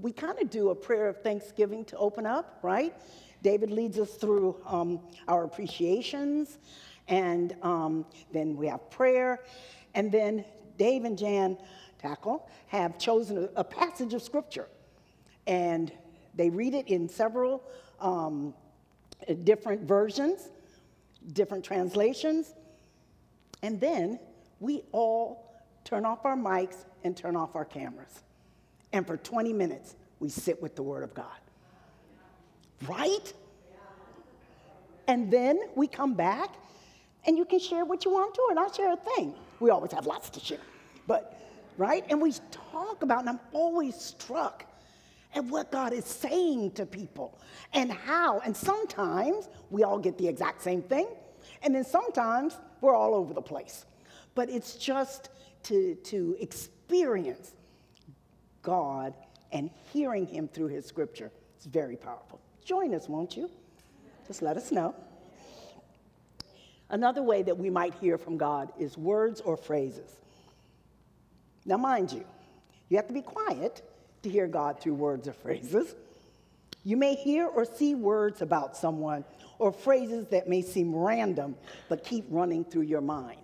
we 0.00 0.12
kind 0.12 0.38
of 0.40 0.50
do 0.50 0.70
a 0.70 0.74
prayer 0.74 1.08
of 1.08 1.22
thanksgiving 1.22 1.84
to 1.86 1.96
open 1.96 2.26
up, 2.26 2.58
right? 2.62 2.94
David 3.42 3.70
leads 3.70 3.98
us 3.98 4.12
through 4.14 4.56
um, 4.66 5.00
our 5.26 5.44
appreciations, 5.44 6.58
and 7.08 7.56
um, 7.62 8.04
then 8.32 8.56
we 8.56 8.66
have 8.66 8.90
prayer, 8.90 9.40
and 9.94 10.12
then 10.12 10.44
Dave 10.76 11.04
and 11.04 11.16
Jan 11.16 11.56
Tackle 11.98 12.48
have 12.66 12.98
chosen 12.98 13.38
a, 13.38 13.60
a 13.60 13.64
passage 13.64 14.12
of 14.12 14.22
scripture, 14.22 14.68
and 15.46 15.92
they 16.34 16.50
read 16.50 16.74
it 16.74 16.88
in 16.88 17.08
several 17.08 17.62
um, 18.00 18.54
different 19.44 19.82
versions, 19.82 20.48
different 21.32 21.64
translations, 21.64 22.54
and 23.62 23.80
then 23.80 24.18
we 24.60 24.82
all 24.92 25.62
turn 25.84 26.04
off 26.04 26.24
our 26.24 26.36
mics 26.36 26.84
and 27.04 27.16
turn 27.16 27.36
off 27.36 27.56
our 27.56 27.64
cameras 27.64 28.22
and 28.96 29.06
for 29.06 29.16
20 29.16 29.52
minutes, 29.52 29.94
we 30.20 30.28
sit 30.28 30.60
with 30.62 30.74
the 30.74 30.82
Word 30.82 31.02
of 31.02 31.14
God. 31.14 31.26
Right? 32.88 33.32
And 35.06 35.30
then 35.30 35.60
we 35.74 35.86
come 35.86 36.14
back, 36.14 36.54
and 37.26 37.36
you 37.36 37.44
can 37.44 37.58
share 37.58 37.84
what 37.84 38.04
you 38.04 38.10
want 38.10 38.34
to, 38.34 38.46
and 38.50 38.58
I'll 38.58 38.72
share 38.72 38.92
a 38.92 38.96
thing. 38.96 39.34
We 39.60 39.70
always 39.70 39.92
have 39.92 40.06
lots 40.06 40.30
to 40.30 40.40
share. 40.40 40.58
But, 41.06 41.38
right? 41.76 42.04
And 42.08 42.20
we 42.20 42.32
talk 42.72 43.02
about, 43.02 43.20
and 43.20 43.28
I'm 43.28 43.40
always 43.52 43.94
struck 43.94 44.64
at 45.36 45.44
what 45.44 45.70
God 45.70 45.92
is 45.92 46.04
saying 46.04 46.72
to 46.72 46.86
people 46.86 47.38
and 47.72 47.92
how. 47.92 48.40
And 48.40 48.56
sometimes 48.56 49.48
we 49.70 49.84
all 49.84 49.98
get 49.98 50.16
the 50.18 50.26
exact 50.26 50.62
same 50.62 50.82
thing, 50.82 51.06
and 51.62 51.74
then 51.74 51.84
sometimes 51.84 52.56
we're 52.80 52.96
all 52.96 53.14
over 53.14 53.34
the 53.34 53.42
place. 53.42 53.84
But 54.34 54.50
it's 54.50 54.76
just 54.76 55.28
to, 55.64 55.94
to 55.94 56.36
experience 56.40 57.52
God 58.62 59.14
and 59.52 59.70
hearing 59.92 60.26
Him 60.26 60.48
through 60.48 60.68
His 60.68 60.86
scripture. 60.86 61.30
It's 61.56 61.66
very 61.66 61.96
powerful. 61.96 62.40
Join 62.64 62.94
us, 62.94 63.08
won't 63.08 63.36
you? 63.36 63.50
Just 64.26 64.42
let 64.42 64.56
us 64.56 64.72
know. 64.72 64.94
Another 66.88 67.22
way 67.22 67.42
that 67.42 67.56
we 67.56 67.68
might 67.68 67.94
hear 67.94 68.16
from 68.16 68.36
God 68.36 68.72
is 68.78 68.96
words 68.96 69.40
or 69.40 69.56
phrases. 69.56 70.10
Now, 71.64 71.76
mind 71.76 72.12
you, 72.12 72.24
you 72.88 72.96
have 72.96 73.08
to 73.08 73.14
be 73.14 73.22
quiet 73.22 73.82
to 74.26 74.32
hear 74.32 74.48
God 74.48 74.80
through 74.80 74.94
words 74.94 75.28
or 75.28 75.32
phrases. 75.32 75.94
You 76.82 76.96
may 76.96 77.14
hear 77.14 77.46
or 77.46 77.64
see 77.64 77.94
words 77.94 78.42
about 78.42 78.76
someone 78.76 79.24
or 79.58 79.72
phrases 79.72 80.26
that 80.28 80.48
may 80.48 80.62
seem 80.62 80.94
random 80.94 81.56
but 81.88 82.04
keep 82.04 82.24
running 82.28 82.64
through 82.64 82.82
your 82.82 83.00
mind. 83.00 83.40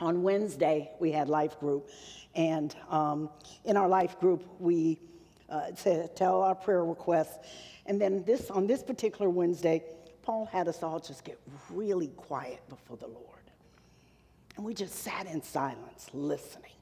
On 0.00 0.22
Wednesday, 0.22 0.90
we 1.00 1.10
had 1.12 1.28
life 1.28 1.58
group, 1.60 1.88
and 2.34 2.74
um, 2.90 3.30
in 3.64 3.76
our 3.76 3.88
life 3.88 4.18
group, 4.18 4.44
we 4.58 4.98
uh, 5.48 5.70
tell 6.16 6.42
our 6.42 6.54
prayer 6.54 6.84
requests. 6.84 7.46
And 7.86 8.00
then 8.00 8.24
this 8.24 8.50
on 8.50 8.66
this 8.66 8.82
particular 8.82 9.30
Wednesday, 9.30 9.82
Paul 10.22 10.46
had 10.46 10.66
us 10.66 10.82
all 10.82 10.98
just 10.98 11.24
get 11.24 11.38
really 11.70 12.08
quiet 12.08 12.60
before 12.68 12.96
the 12.96 13.06
Lord. 13.06 13.20
And 14.56 14.64
we 14.64 14.74
just 14.74 14.96
sat 14.96 15.26
in 15.26 15.42
silence, 15.42 16.08
listening. 16.12 16.72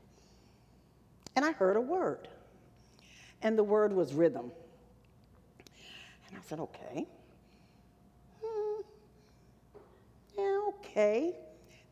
And 1.36 1.44
I 1.44 1.52
heard 1.52 1.76
a 1.76 1.80
word. 1.80 2.28
And 3.42 3.58
the 3.58 3.64
word 3.64 3.92
was 3.92 4.14
rhythm. 4.14 4.52
And 6.28 6.36
I 6.36 6.40
said, 6.48 6.60
okay. 6.60 7.06
Hmm. 8.42 8.82
Yeah, 10.38 10.60
okay. 10.68 11.34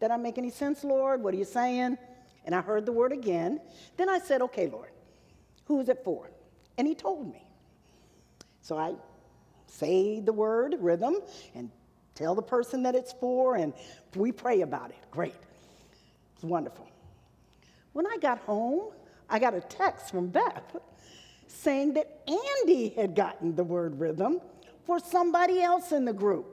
Did 0.00 0.10
I 0.10 0.16
make 0.16 0.38
any 0.38 0.50
sense, 0.50 0.84
Lord? 0.84 1.22
What 1.22 1.34
are 1.34 1.36
you 1.36 1.44
saying? 1.44 1.98
And 2.44 2.54
I 2.54 2.60
heard 2.60 2.86
the 2.86 2.92
word 2.92 3.12
again. 3.12 3.60
Then 3.96 4.08
I 4.08 4.18
said, 4.18 4.40
okay, 4.42 4.68
Lord, 4.68 4.90
who 5.66 5.80
is 5.80 5.88
it 5.88 6.02
for? 6.04 6.30
And 6.78 6.86
he 6.86 6.94
told 6.94 7.30
me. 7.30 7.44
So 8.62 8.78
I 8.78 8.94
say 9.66 10.20
the 10.20 10.32
word 10.32 10.76
rhythm 10.80 11.16
and 11.54 11.70
tell 12.14 12.34
the 12.34 12.42
person 12.42 12.82
that 12.84 12.94
it's 12.94 13.12
for, 13.12 13.56
and 13.56 13.72
we 14.14 14.32
pray 14.32 14.62
about 14.62 14.90
it. 14.90 14.98
Great. 15.10 15.34
It's 16.34 16.44
wonderful. 16.44 16.88
When 17.92 18.06
I 18.06 18.16
got 18.20 18.38
home, 18.40 18.92
I 19.28 19.38
got 19.38 19.54
a 19.54 19.60
text 19.60 20.10
from 20.10 20.28
Beth 20.28 20.76
saying 21.50 21.94
that 21.94 22.22
Andy 22.26 22.90
had 22.90 23.14
gotten 23.14 23.54
the 23.54 23.64
word 23.64 23.98
rhythm 23.98 24.40
for 24.84 24.98
somebody 24.98 25.60
else 25.60 25.92
in 25.92 26.04
the 26.04 26.12
group. 26.12 26.46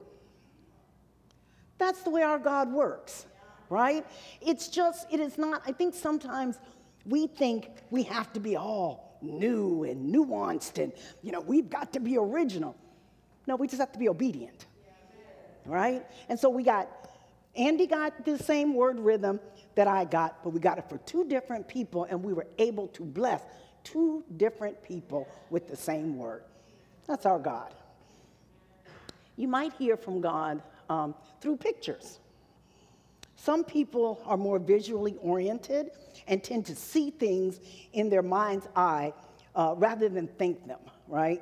That's 1.77 2.01
the 2.01 2.09
way 2.09 2.23
our 2.23 2.39
God 2.39 2.71
works, 2.71 3.25
right? 3.69 4.05
It's 4.41 4.67
just, 4.67 5.07
it 5.11 5.19
is 5.19 5.37
not, 5.37 5.61
I 5.65 5.71
think 5.71 5.93
sometimes 5.93 6.59
we 7.05 7.27
think 7.27 7.69
we 7.89 8.03
have 8.03 8.33
to 8.33 8.39
be 8.39 8.55
all 8.57 9.17
new 9.21 9.83
and 9.83 10.13
nuanced 10.13 10.81
and, 10.81 10.91
you 11.21 11.31
know, 11.31 11.41
we've 11.41 11.69
got 11.69 11.93
to 11.93 11.99
be 11.99 12.17
original. 12.17 12.75
No, 13.45 13.55
we 13.55 13.67
just 13.67 13.79
have 13.79 13.91
to 13.93 13.99
be 13.99 14.09
obedient, 14.09 14.65
right? 15.65 16.05
And 16.27 16.39
so 16.39 16.49
we 16.49 16.63
got, 16.63 16.89
Andy 17.55 17.87
got 17.87 18.25
the 18.25 18.37
same 18.37 18.73
word 18.73 18.99
rhythm 18.99 19.39
that 19.75 19.87
I 19.87 20.05
got, 20.05 20.43
but 20.43 20.49
we 20.49 20.59
got 20.59 20.77
it 20.77 20.89
for 20.89 20.97
two 20.99 21.25
different 21.25 21.67
people, 21.67 22.05
and 22.09 22.23
we 22.23 22.33
were 22.33 22.47
able 22.57 22.87
to 22.89 23.03
bless 23.03 23.41
two 23.91 24.23
different 24.37 24.81
people 24.83 25.27
with 25.49 25.67
the 25.67 25.75
same 25.75 26.17
word. 26.17 26.43
That's 27.07 27.25
our 27.25 27.39
God. 27.39 27.73
You 29.37 29.47
might 29.47 29.73
hear 29.73 29.95
from 29.95 30.19
God 30.19 30.61
um, 30.89 31.15
through 31.41 31.57
pictures. 31.57 32.19
Some 33.35 33.63
people 33.63 34.21
are 34.25 34.35
more 34.35 34.59
visually 34.59 35.15
oriented 35.21 35.91
and 36.27 36.43
tend 36.43 36.65
to 36.65 36.75
see 36.75 37.11
things 37.11 37.59
in 37.93 38.09
their 38.09 38.23
mind's 38.23 38.67
eye 38.75 39.13
uh, 39.55 39.75
rather 39.77 40.09
than 40.09 40.27
think 40.27 40.67
them, 40.67 40.79
right? 41.07 41.41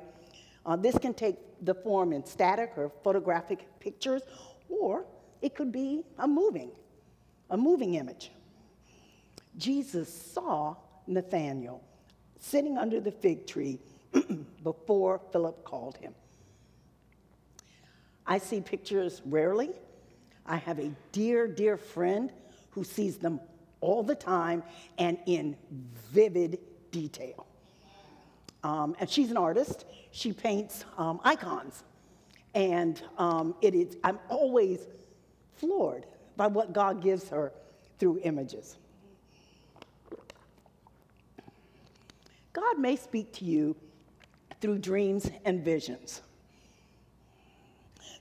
Uh, 0.64 0.76
this 0.76 0.96
can 0.98 1.14
take 1.14 1.36
the 1.62 1.74
form 1.74 2.12
in 2.12 2.24
static 2.24 2.72
or 2.76 2.90
photographic 3.02 3.66
pictures, 3.80 4.22
or 4.68 5.04
it 5.40 5.54
could 5.54 5.72
be 5.72 6.04
a 6.18 6.28
moving, 6.28 6.70
a 7.50 7.56
moving 7.56 7.94
image. 7.94 8.30
Jesus 9.56 10.12
saw 10.12 10.76
Nathanael 11.06 11.82
sitting 12.38 12.78
under 12.78 13.00
the 13.00 13.10
fig 13.10 13.46
tree 13.46 13.78
before 14.62 15.20
Philip 15.32 15.64
called 15.64 15.96
him. 15.98 16.14
I 18.26 18.38
see 18.38 18.60
pictures 18.60 19.22
rarely. 19.24 19.70
I 20.44 20.56
have 20.56 20.78
a 20.78 20.90
dear, 21.12 21.46
dear 21.46 21.76
friend 21.76 22.32
who 22.70 22.84
sees 22.84 23.18
them 23.18 23.40
all 23.80 24.02
the 24.02 24.14
time 24.14 24.62
and 24.98 25.18
in 25.26 25.56
vivid 26.10 26.58
detail. 26.90 27.46
Um, 28.64 28.96
and 28.98 29.08
she's 29.08 29.30
an 29.30 29.36
artist. 29.36 29.84
She 30.10 30.32
paints 30.32 30.84
um, 30.98 31.20
icons. 31.24 31.84
And 32.54 33.00
um, 33.18 33.54
it 33.60 33.74
is, 33.74 33.96
I'm 34.02 34.18
always 34.28 34.80
floored 35.56 36.06
by 36.36 36.46
what 36.46 36.72
God 36.72 37.02
gives 37.02 37.28
her 37.28 37.52
through 37.98 38.20
images. 38.24 38.76
God 42.56 42.78
may 42.78 42.96
speak 42.96 43.34
to 43.34 43.44
you 43.44 43.76
through 44.62 44.78
dreams 44.78 45.30
and 45.44 45.62
visions. 45.62 46.22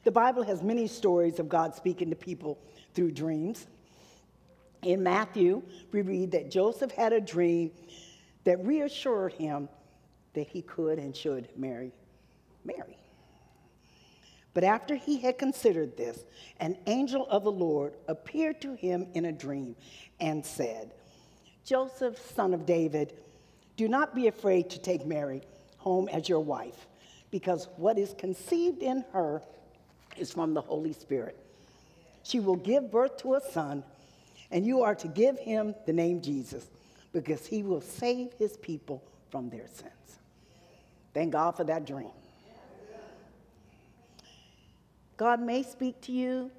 The 0.04 0.12
Bible 0.12 0.44
has 0.44 0.62
many 0.62 0.88
stories 0.88 1.40
of 1.40 1.48
God 1.48 1.74
speaking 1.74 2.10
to 2.10 2.18
people 2.18 2.60
through 2.94 3.12
dreams. 3.12 3.66
In 4.82 5.02
Matthew, 5.02 5.64
we 5.94 6.02
read 6.02 6.32
that 6.32 6.52
Joseph 6.52 6.92
had 6.92 7.14
a 7.14 7.22
dream 7.22 7.72
that 8.44 8.62
reassured 8.66 9.32
him 9.32 9.70
that 10.34 10.48
he 10.48 10.62
could 10.62 11.00
and 11.00 11.16
should 11.16 11.48
marry 11.56 11.94
Mary. 12.66 12.98
But 14.54 14.66
after 14.66 14.96
he 14.96 15.18
had 15.18 15.38
considered 15.38 15.96
this, 15.96 16.26
an 16.60 16.78
angel 16.88 17.26
of 17.30 17.46
the 17.46 17.52
Lord 17.54 17.94
appeared 18.10 18.60
to 18.64 18.74
him 18.74 19.08
in 19.14 19.24
a 19.24 19.32
dream 19.32 19.78
and 20.20 20.46
said, 20.46 20.92
Joseph, 21.64 22.20
son 22.36 22.54
of 22.54 22.66
David, 22.66 23.14
do 23.78 23.88
not 23.88 24.16
be 24.16 24.28
afraid 24.28 24.70
to 24.72 24.80
take 24.80 25.06
Mary 25.06 25.42
home 25.78 26.08
as 26.10 26.30
your 26.30 26.40
wife, 26.40 26.88
because 27.32 27.68
what 27.78 27.98
is 27.98 28.16
conceived 28.18 28.82
in 28.82 29.04
her 29.12 29.42
is 30.18 30.32
from 30.32 30.54
the 30.54 30.62
Holy 30.62 30.94
Spirit. 30.94 31.38
She 32.24 32.40
will 32.40 32.56
give 32.56 32.92
birth 32.92 33.18
to 33.18 33.36
a 33.36 33.42
son, 33.42 33.84
and 34.50 34.66
you 34.66 34.82
are 34.82 34.96
to 34.96 35.08
give 35.08 35.38
him 35.38 35.76
the 35.86 35.94
name 35.94 36.22
Jesus, 36.22 36.68
because 37.14 37.46
he 37.46 37.64
will 37.64 37.82
save 37.82 38.34
his 38.40 38.58
people 38.58 39.04
from 39.30 39.50
their 39.50 39.68
sins. 39.68 39.92
Thank 41.14 41.34
God 41.34 41.56
for 41.56 41.64
that 41.66 41.86
dream. 41.86 42.12
God 45.18 45.40
may 45.40 45.64
speak 45.64 46.02
to 46.02 46.12
you 46.12 46.52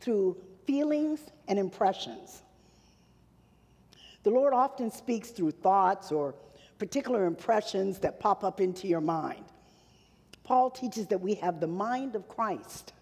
through 0.00 0.36
feelings 0.66 1.20
and 1.48 1.58
impressions. 1.58 2.42
The 4.22 4.30
Lord 4.30 4.52
often 4.52 4.90
speaks 4.90 5.30
through 5.30 5.52
thoughts 5.52 6.10
or 6.12 6.34
particular 6.78 7.26
impressions 7.26 7.98
that 8.00 8.20
pop 8.20 8.44
up 8.44 8.60
into 8.60 8.86
your 8.86 9.00
mind. 9.00 9.44
Paul 10.44 10.70
teaches 10.70 11.06
that 11.08 11.20
we 11.20 11.34
have 11.34 11.60
the 11.60 11.66
mind 11.66 12.14
of 12.14 12.28
Christ. 12.28 12.92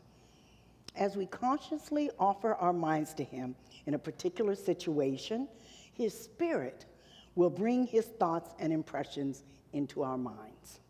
As 0.97 1.17
we 1.17 1.27
consciously 1.27 2.11
offer 2.19 2.55
our 2.55 2.73
minds 2.73 3.15
to 3.15 3.25
Him 3.25 3.55
in 3.87 3.95
a 3.95 3.99
particular 3.99 4.55
situation, 4.55 5.47
His 5.95 6.19
Spirit 6.19 6.87
will 7.35 7.51
bring 7.51 7.87
His 7.87 8.07
thoughts 8.07 8.55
and 8.59 8.73
impressions 8.73 9.43
into 9.73 10.03
our 10.03 10.19
minds. 10.19 10.81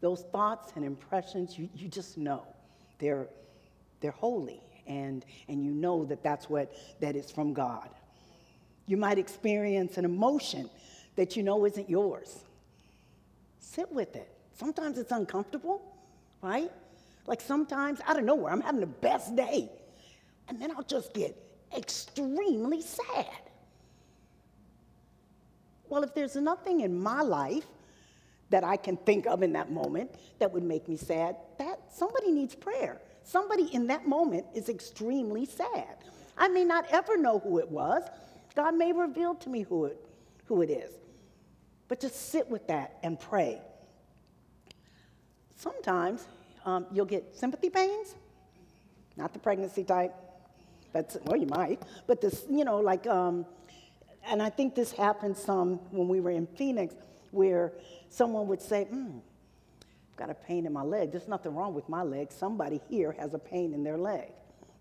Those 0.00 0.22
thoughts 0.32 0.72
and 0.74 0.84
impressions, 0.84 1.56
you, 1.56 1.68
you 1.76 1.88
just 1.88 2.18
know 2.18 2.42
they're, 2.98 3.28
they're 4.00 4.10
holy 4.10 4.60
and, 4.86 5.24
and 5.48 5.64
you 5.64 5.70
know 5.70 6.04
that 6.04 6.22
that's 6.22 6.48
what 6.48 6.72
that 7.00 7.16
is 7.16 7.30
from 7.30 7.52
God. 7.52 7.88
You 8.86 8.96
might 8.96 9.18
experience 9.18 9.96
an 9.98 10.04
emotion 10.04 10.68
that 11.16 11.36
you 11.36 11.42
know 11.42 11.64
isn't 11.66 11.88
yours. 11.88 12.44
Sit 13.60 13.90
with 13.92 14.16
it. 14.16 14.28
Sometimes 14.54 14.98
it's 14.98 15.12
uncomfortable, 15.12 15.82
right? 16.42 16.70
Like 17.26 17.40
sometimes 17.40 18.00
out 18.06 18.18
of 18.18 18.24
nowhere, 18.24 18.52
I'm 18.52 18.60
having 18.60 18.80
the 18.80 18.86
best 18.86 19.36
day, 19.36 19.70
and 20.48 20.60
then 20.60 20.70
I'll 20.72 20.82
just 20.82 21.14
get 21.14 21.36
extremely 21.76 22.82
sad. 22.82 23.26
Well, 25.88 26.02
if 26.02 26.14
there's 26.14 26.36
nothing 26.36 26.80
in 26.80 26.98
my 26.98 27.22
life 27.22 27.66
that 28.50 28.64
I 28.64 28.76
can 28.76 28.96
think 28.96 29.26
of 29.26 29.42
in 29.42 29.52
that 29.54 29.70
moment 29.70 30.10
that 30.38 30.52
would 30.52 30.62
make 30.62 30.88
me 30.88 30.96
sad, 30.96 31.36
that 31.58 31.80
somebody 31.94 32.30
needs 32.30 32.54
prayer. 32.54 33.00
Somebody 33.24 33.64
in 33.74 33.86
that 33.88 34.06
moment 34.06 34.46
is 34.54 34.68
extremely 34.68 35.44
sad. 35.44 35.96
I 36.36 36.48
may 36.48 36.64
not 36.64 36.86
ever 36.90 37.16
know 37.16 37.38
who 37.38 37.58
it 37.58 37.70
was. 37.70 38.02
God 38.54 38.74
may 38.74 38.92
reveal 38.92 39.34
to 39.36 39.48
me 39.48 39.62
who 39.62 39.86
it, 39.86 40.04
who 40.46 40.62
it 40.62 40.70
is. 40.70 40.90
But 41.88 42.00
just 42.00 42.30
sit 42.30 42.50
with 42.50 42.66
that 42.68 42.98
and 43.02 43.18
pray. 43.18 43.60
Sometimes 45.56 46.26
um, 46.64 46.86
you'll 46.92 47.06
get 47.06 47.36
sympathy 47.36 47.70
pains, 47.70 48.14
not 49.16 49.32
the 49.32 49.38
pregnancy 49.38 49.84
type, 49.84 50.14
That's, 50.92 51.16
well, 51.24 51.36
you 51.36 51.46
might. 51.46 51.80
But 52.06 52.20
this, 52.20 52.44
you 52.50 52.64
know, 52.64 52.78
like, 52.78 53.06
um, 53.06 53.46
and 54.26 54.42
I 54.42 54.50
think 54.50 54.74
this 54.74 54.92
happened 54.92 55.36
some 55.36 55.76
when 55.90 56.08
we 56.08 56.20
were 56.20 56.30
in 56.30 56.46
Phoenix, 56.46 56.94
where 57.30 57.72
someone 58.08 58.46
would 58.48 58.60
say, 58.60 58.86
I've 58.90 59.22
got 60.22 60.30
a 60.30 60.34
pain 60.34 60.66
in 60.66 60.72
my 60.72 60.82
leg. 60.84 61.10
There's 61.10 61.26
nothing 61.26 61.52
wrong 61.52 61.74
with 61.74 61.88
my 61.88 62.04
leg. 62.04 62.30
Somebody 62.30 62.80
here 62.88 63.10
has 63.18 63.34
a 63.34 63.40
pain 63.40 63.74
in 63.74 63.82
their 63.82 63.98
leg, 63.98 64.30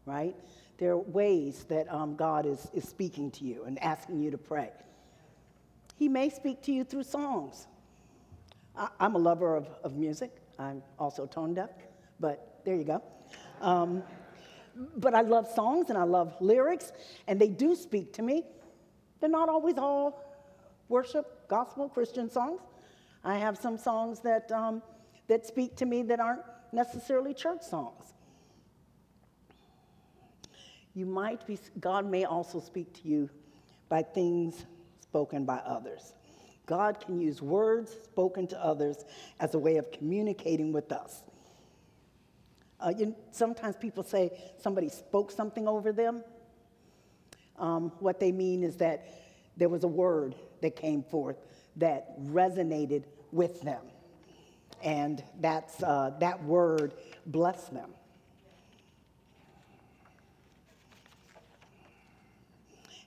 right? 0.06 0.36
There 0.78 0.92
are 0.92 1.00
ways 1.00 1.64
that 1.64 1.92
um, 1.92 2.16
God 2.16 2.46
is, 2.46 2.70
is 2.76 2.88
speaking 2.88 3.32
to 3.32 3.44
you 3.44 3.64
and 3.64 3.82
asking 3.82 4.20
you 4.20 4.30
to 4.30 4.38
pray. 4.38 4.70
He 5.96 6.08
may 6.08 6.30
speak 6.30 6.62
to 6.64 6.72
you 6.72 6.84
through 6.84 7.04
songs. 7.04 7.66
I, 8.78 8.90
am 9.00 9.16
a 9.16 9.18
lover 9.18 9.56
of, 9.56 9.68
of 9.84 9.96
music. 9.96 10.32
I'm 10.60 10.84
also 11.00 11.26
tone 11.26 11.56
deaf, 11.56 11.72
but 12.20 12.62
there 12.64 12.76
you 12.76 12.84
go. 12.84 13.02
Um, 13.62 14.04
but 14.98 15.16
I 15.16 15.22
love 15.22 15.48
songs 15.48 15.90
and 15.90 15.98
I 15.98 16.04
love 16.04 16.36
lyrics, 16.40 16.92
and 17.28 17.42
they 17.42 17.50
do 17.50 17.76
speak 17.76 18.14
to 18.14 18.22
me. 18.22 18.46
They're 19.20 19.30
not 19.30 19.50
always 19.50 19.80
all 19.80 20.24
worship, 20.88 21.48
gospel, 21.48 21.90
Christian 21.90 22.30
songs. 22.30 22.62
I 23.24 23.38
have 23.38 23.58
some 23.58 23.80
songs 23.80 24.20
that, 24.20 24.52
um, 24.52 24.84
that 25.28 25.46
speak 25.46 25.76
to 25.78 25.86
me 25.86 26.04
that 26.04 26.20
aren't 26.20 26.42
necessarily 26.72 27.34
church 27.34 27.62
songs. 27.62 28.14
You 30.94 31.06
might 31.06 31.46
be, 31.48 31.58
God 31.80 32.06
may 32.06 32.26
also 32.26 32.60
speak 32.60 32.94
to 33.02 33.08
you 33.08 33.30
by 33.88 34.02
things 34.02 34.66
spoken 35.00 35.46
by 35.46 35.58
others. 35.58 36.14
God 36.66 37.00
can 37.00 37.20
use 37.20 37.42
words 37.42 37.92
spoken 37.92 38.48
to 38.48 38.64
others 38.64 39.04
as 39.40 39.56
a 39.56 39.60
way 39.60 39.78
of 39.78 39.92
communicating 39.92 40.72
with 40.72 40.92
us. 40.92 41.24
Uh, 42.80 42.94
you, 42.98 43.16
sometimes 43.32 43.76
people 43.76 44.04
say 44.04 44.32
somebody 44.58 44.90
spoke 44.90 45.32
something 45.32 45.68
over 45.68 45.92
them. 45.92 46.24
Um, 47.58 47.92
what 48.00 48.20
they 48.20 48.32
mean 48.32 48.64
is 48.64 48.78
that 48.78 49.06
there 49.58 49.70
was 49.70 49.84
a 49.84 49.88
word 49.88 50.36
that 50.62 50.76
came 50.76 51.04
forth 51.04 51.38
that 51.76 52.20
resonated 52.22 53.04
with 53.32 53.62
them. 53.62 53.91
And 54.84 55.24
that's, 55.40 55.82
uh, 55.84 56.14
that 56.20 56.44
word 56.44 56.94
blessed 57.26 57.74
them. 57.74 57.92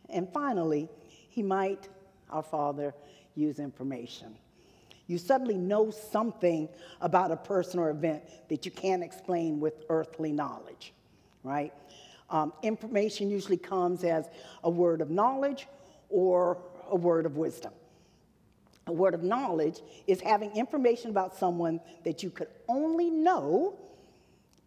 And 0.08 0.28
finally, 0.32 0.88
he 1.30 1.42
might, 1.42 1.88
our 2.30 2.42
Father, 2.42 2.94
use 3.34 3.58
information. 3.58 4.36
You 5.06 5.18
suddenly 5.18 5.56
know 5.56 5.90
something 5.90 6.68
about 7.00 7.30
a 7.30 7.36
person 7.36 7.78
or 7.78 7.90
event 7.90 8.22
that 8.48 8.64
you 8.64 8.70
can't 8.70 9.02
explain 9.02 9.60
with 9.60 9.84
earthly 9.88 10.32
knowledge, 10.32 10.92
right? 11.42 11.72
Um, 12.30 12.52
information 12.62 13.28
usually 13.28 13.58
comes 13.58 14.02
as 14.04 14.28
a 14.62 14.70
word 14.70 15.00
of 15.00 15.10
knowledge 15.10 15.66
or 16.08 16.58
a 16.88 16.96
word 16.96 17.26
of 17.26 17.36
wisdom. 17.36 17.72
A 18.86 18.92
word 18.92 19.14
of 19.14 19.22
knowledge 19.22 19.80
is 20.06 20.20
having 20.20 20.54
information 20.56 21.10
about 21.10 21.36
someone 21.36 21.80
that 22.04 22.22
you 22.22 22.30
could 22.30 22.48
only 22.68 23.10
know 23.10 23.78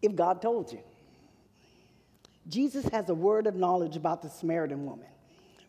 if 0.02 0.16
God 0.16 0.42
told 0.42 0.72
you. 0.72 0.80
Jesus 2.48 2.86
has 2.90 3.10
a 3.10 3.14
word 3.14 3.46
of 3.46 3.56
knowledge 3.56 3.96
about 3.96 4.22
the 4.22 4.30
Samaritan 4.30 4.86
woman 4.86 5.08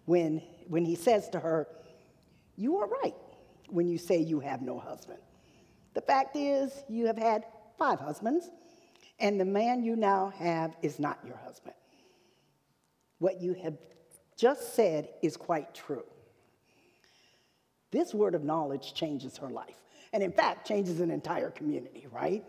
when, 0.06 0.42
when 0.68 0.84
he 0.84 0.94
says 0.94 1.28
to 1.30 1.40
her, 1.40 1.68
You 2.56 2.78
are 2.78 2.88
right 3.02 3.14
when 3.68 3.88
you 3.88 3.98
say 3.98 4.18
you 4.18 4.40
have 4.40 4.62
no 4.62 4.78
husband. 4.78 5.18
The 5.94 6.00
fact 6.00 6.36
is, 6.36 6.72
you 6.88 7.06
have 7.06 7.18
had 7.18 7.44
five 7.78 7.98
husbands, 7.98 8.50
and 9.18 9.40
the 9.40 9.44
man 9.44 9.82
you 9.82 9.96
now 9.96 10.32
have 10.36 10.76
is 10.82 10.98
not 10.98 11.18
your 11.26 11.36
husband. 11.36 11.74
What 13.18 13.40
you 13.40 13.54
have 13.54 13.76
just 14.36 14.74
said 14.74 15.08
is 15.22 15.36
quite 15.36 15.74
true. 15.74 16.04
This 17.90 18.14
word 18.14 18.34
of 18.34 18.44
knowledge 18.44 18.94
changes 18.94 19.36
her 19.38 19.48
life, 19.48 19.82
and 20.12 20.22
in 20.22 20.32
fact, 20.32 20.66
changes 20.66 21.00
an 21.00 21.10
entire 21.10 21.50
community, 21.50 22.06
right? 22.12 22.44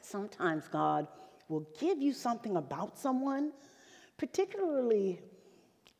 Sometimes 0.00 0.68
God 0.68 1.08
will 1.48 1.66
give 1.80 2.00
you 2.00 2.12
something 2.12 2.56
about 2.56 2.98
someone, 2.98 3.52
particularly, 4.16 5.20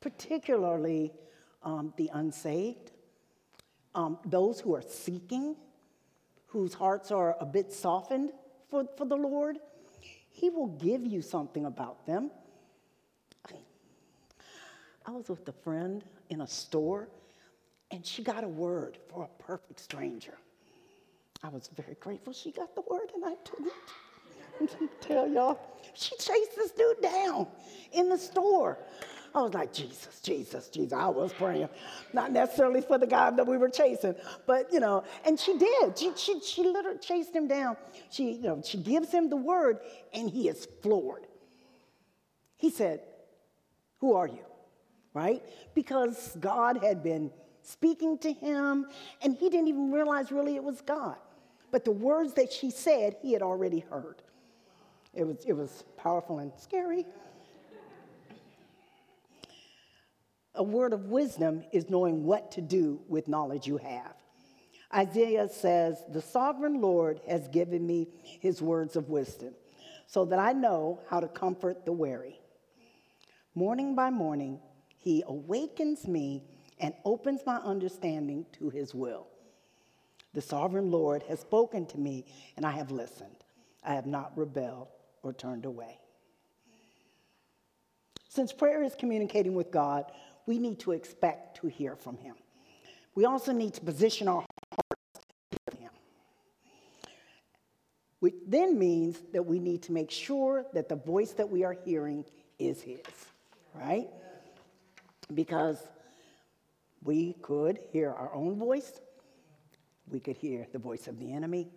particularly 0.00 1.12
um, 1.62 1.92
the 1.96 2.10
unsaved, 2.12 2.92
um, 3.94 4.18
those 4.24 4.60
who 4.60 4.74
are 4.74 4.82
seeking, 4.82 5.56
whose 6.46 6.74
hearts 6.74 7.10
are 7.10 7.36
a 7.40 7.46
bit 7.46 7.72
softened 7.72 8.30
for, 8.68 8.86
for 8.96 9.06
the 9.06 9.16
Lord, 9.16 9.58
He 10.30 10.50
will 10.50 10.68
give 10.68 11.06
you 11.06 11.22
something 11.22 11.64
about 11.64 12.06
them. 12.06 12.30
I 15.08 15.10
was 15.10 15.30
with 15.30 15.48
a 15.48 15.52
friend 15.52 16.04
in 16.28 16.42
a 16.42 16.46
store, 16.46 17.08
and 17.90 18.04
she 18.04 18.22
got 18.22 18.44
a 18.44 18.48
word 18.48 18.98
for 19.08 19.24
a 19.24 19.42
perfect 19.42 19.80
stranger. 19.80 20.36
I 21.42 21.48
was 21.48 21.70
very 21.76 21.96
grateful 22.00 22.32
she 22.32 22.50
got 22.50 22.74
the 22.74 22.82
word, 22.82 23.10
and 23.14 23.24
I 23.24 23.34
didn't. 23.44 24.90
Tell 25.00 25.28
y'all, 25.28 25.60
she 25.94 26.16
chased 26.16 26.56
this 26.56 26.72
dude 26.72 27.00
down 27.00 27.46
in 27.92 28.08
the 28.08 28.18
store. 28.18 28.78
I 29.34 29.42
was 29.42 29.54
like, 29.54 29.72
Jesus, 29.72 30.20
Jesus, 30.20 30.68
Jesus. 30.68 30.92
I 30.92 31.06
was 31.08 31.32
praying. 31.32 31.68
Not 32.12 32.32
necessarily 32.32 32.80
for 32.80 32.98
the 32.98 33.06
guy 33.06 33.30
that 33.30 33.46
we 33.46 33.56
were 33.56 33.68
chasing, 33.68 34.14
but 34.46 34.72
you 34.72 34.80
know, 34.80 35.04
and 35.24 35.38
she 35.38 35.56
did. 35.56 35.96
She, 35.96 36.12
she, 36.16 36.40
she 36.40 36.62
literally 36.64 36.98
chased 36.98 37.34
him 37.34 37.46
down. 37.46 37.76
She, 38.10 38.32
you 38.32 38.42
know, 38.42 38.62
she 38.64 38.78
gives 38.78 39.12
him 39.12 39.28
the 39.28 39.36
word, 39.36 39.78
and 40.12 40.28
he 40.28 40.48
is 40.48 40.66
floored. 40.82 41.26
He 42.56 42.70
said, 42.70 43.02
Who 44.00 44.14
are 44.14 44.26
you? 44.26 44.44
Right? 45.14 45.42
Because 45.74 46.36
God 46.40 46.82
had 46.82 47.02
been 47.02 47.30
speaking 47.68 48.18
to 48.18 48.32
him, 48.32 48.86
and 49.22 49.36
he 49.36 49.50
didn't 49.50 49.68
even 49.68 49.92
realize 49.92 50.32
really 50.32 50.56
it 50.56 50.64
was 50.64 50.80
God. 50.80 51.16
But 51.70 51.84
the 51.84 51.92
words 51.92 52.32
that 52.34 52.52
she 52.52 52.70
said, 52.70 53.16
he 53.20 53.32
had 53.32 53.42
already 53.42 53.80
heard. 53.80 54.22
It 55.12 55.24
was, 55.24 55.36
it 55.46 55.52
was 55.52 55.84
powerful 55.96 56.38
and 56.38 56.52
scary. 56.58 57.04
A 60.54 60.62
word 60.62 60.92
of 60.92 61.06
wisdom 61.06 61.62
is 61.72 61.90
knowing 61.90 62.24
what 62.24 62.50
to 62.52 62.60
do 62.60 63.00
with 63.06 63.28
knowledge 63.28 63.66
you 63.66 63.76
have. 63.76 64.14
Isaiah 64.94 65.48
says, 65.48 66.02
The 66.10 66.22
sovereign 66.22 66.80
Lord 66.80 67.20
has 67.28 67.48
given 67.48 67.86
me 67.86 68.08
his 68.40 68.62
words 68.62 68.96
of 68.96 69.10
wisdom, 69.10 69.54
so 70.06 70.24
that 70.24 70.38
I 70.38 70.52
know 70.52 71.00
how 71.08 71.20
to 71.20 71.28
comfort 71.28 71.84
the 71.84 71.92
weary. 71.92 72.40
Morning 73.54 73.94
by 73.94 74.10
morning, 74.10 74.58
he 74.98 75.22
awakens 75.26 76.08
me 76.08 76.42
and 76.80 76.94
opens 77.04 77.42
my 77.46 77.56
understanding 77.56 78.46
to 78.58 78.70
his 78.70 78.94
will. 78.94 79.26
The 80.34 80.42
sovereign 80.42 80.90
Lord 80.90 81.22
has 81.24 81.40
spoken 81.40 81.86
to 81.86 81.98
me, 81.98 82.26
and 82.56 82.66
I 82.66 82.72
have 82.72 82.90
listened. 82.90 83.44
I 83.82 83.94
have 83.94 84.06
not 84.06 84.36
rebelled 84.36 84.88
or 85.22 85.32
turned 85.32 85.64
away. 85.64 85.98
Since 88.28 88.52
prayer 88.52 88.82
is 88.82 88.94
communicating 88.94 89.54
with 89.54 89.70
God, 89.70 90.12
we 90.46 90.58
need 90.58 90.78
to 90.80 90.92
expect 90.92 91.58
to 91.58 91.66
hear 91.66 91.96
from 91.96 92.18
him. 92.18 92.34
We 93.14 93.24
also 93.24 93.52
need 93.52 93.74
to 93.74 93.80
position 93.80 94.28
our 94.28 94.44
hearts 94.72 95.26
to 95.70 95.76
him. 95.76 95.90
Which 98.20 98.34
then 98.46 98.78
means 98.78 99.18
that 99.32 99.44
we 99.44 99.58
need 99.58 99.82
to 99.84 99.92
make 99.92 100.10
sure 100.10 100.66
that 100.72 100.88
the 100.88 100.96
voice 100.96 101.32
that 101.32 101.48
we 101.48 101.64
are 101.64 101.76
hearing 101.84 102.24
is 102.58 102.80
his, 102.80 103.00
right? 103.74 104.08
Because 105.34 105.78
we 107.02 107.34
could 107.42 107.78
hear 107.92 108.10
our 108.10 108.34
own 108.34 108.58
voice, 108.58 109.00
we 110.10 110.20
could 110.20 110.36
hear 110.36 110.66
the 110.72 110.78
voice 110.78 111.06
of 111.06 111.18
the 111.18 111.32
enemy, 111.32 111.68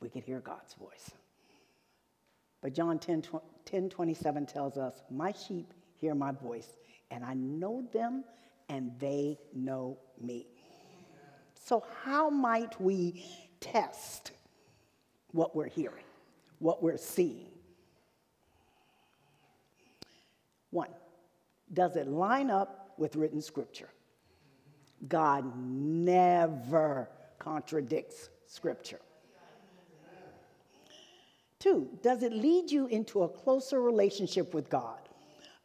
we 0.00 0.08
could 0.08 0.24
hear 0.24 0.40
God's 0.40 0.74
voice. 0.74 1.10
But 2.60 2.74
John 2.74 2.98
10, 2.98 3.24
10 3.64 3.88
27 3.88 4.46
tells 4.46 4.76
us, 4.76 5.02
My 5.10 5.32
sheep 5.32 5.72
hear 6.00 6.14
my 6.14 6.32
voice, 6.32 6.76
and 7.10 7.24
I 7.24 7.34
know 7.34 7.86
them 7.92 8.24
and 8.68 8.92
they 8.98 9.38
know 9.54 9.98
me. 10.20 10.46
So, 11.54 11.84
how 12.02 12.30
might 12.30 12.80
we 12.80 13.24
test 13.60 14.32
what 15.32 15.54
we're 15.54 15.68
hearing, 15.68 16.04
what 16.58 16.82
we're 16.82 16.96
seeing? 16.96 17.48
One, 20.70 20.90
does 21.72 21.96
it 21.96 22.08
line 22.08 22.50
up 22.50 22.94
with 22.98 23.16
written 23.16 23.40
scripture? 23.40 23.88
God 25.06 25.52
never 25.56 27.08
contradicts 27.38 28.30
scripture. 28.46 29.00
Two, 31.58 31.88
does 32.02 32.22
it 32.22 32.32
lead 32.32 32.70
you 32.70 32.86
into 32.86 33.22
a 33.22 33.28
closer 33.28 33.80
relationship 33.80 34.54
with 34.54 34.70
God? 34.70 34.98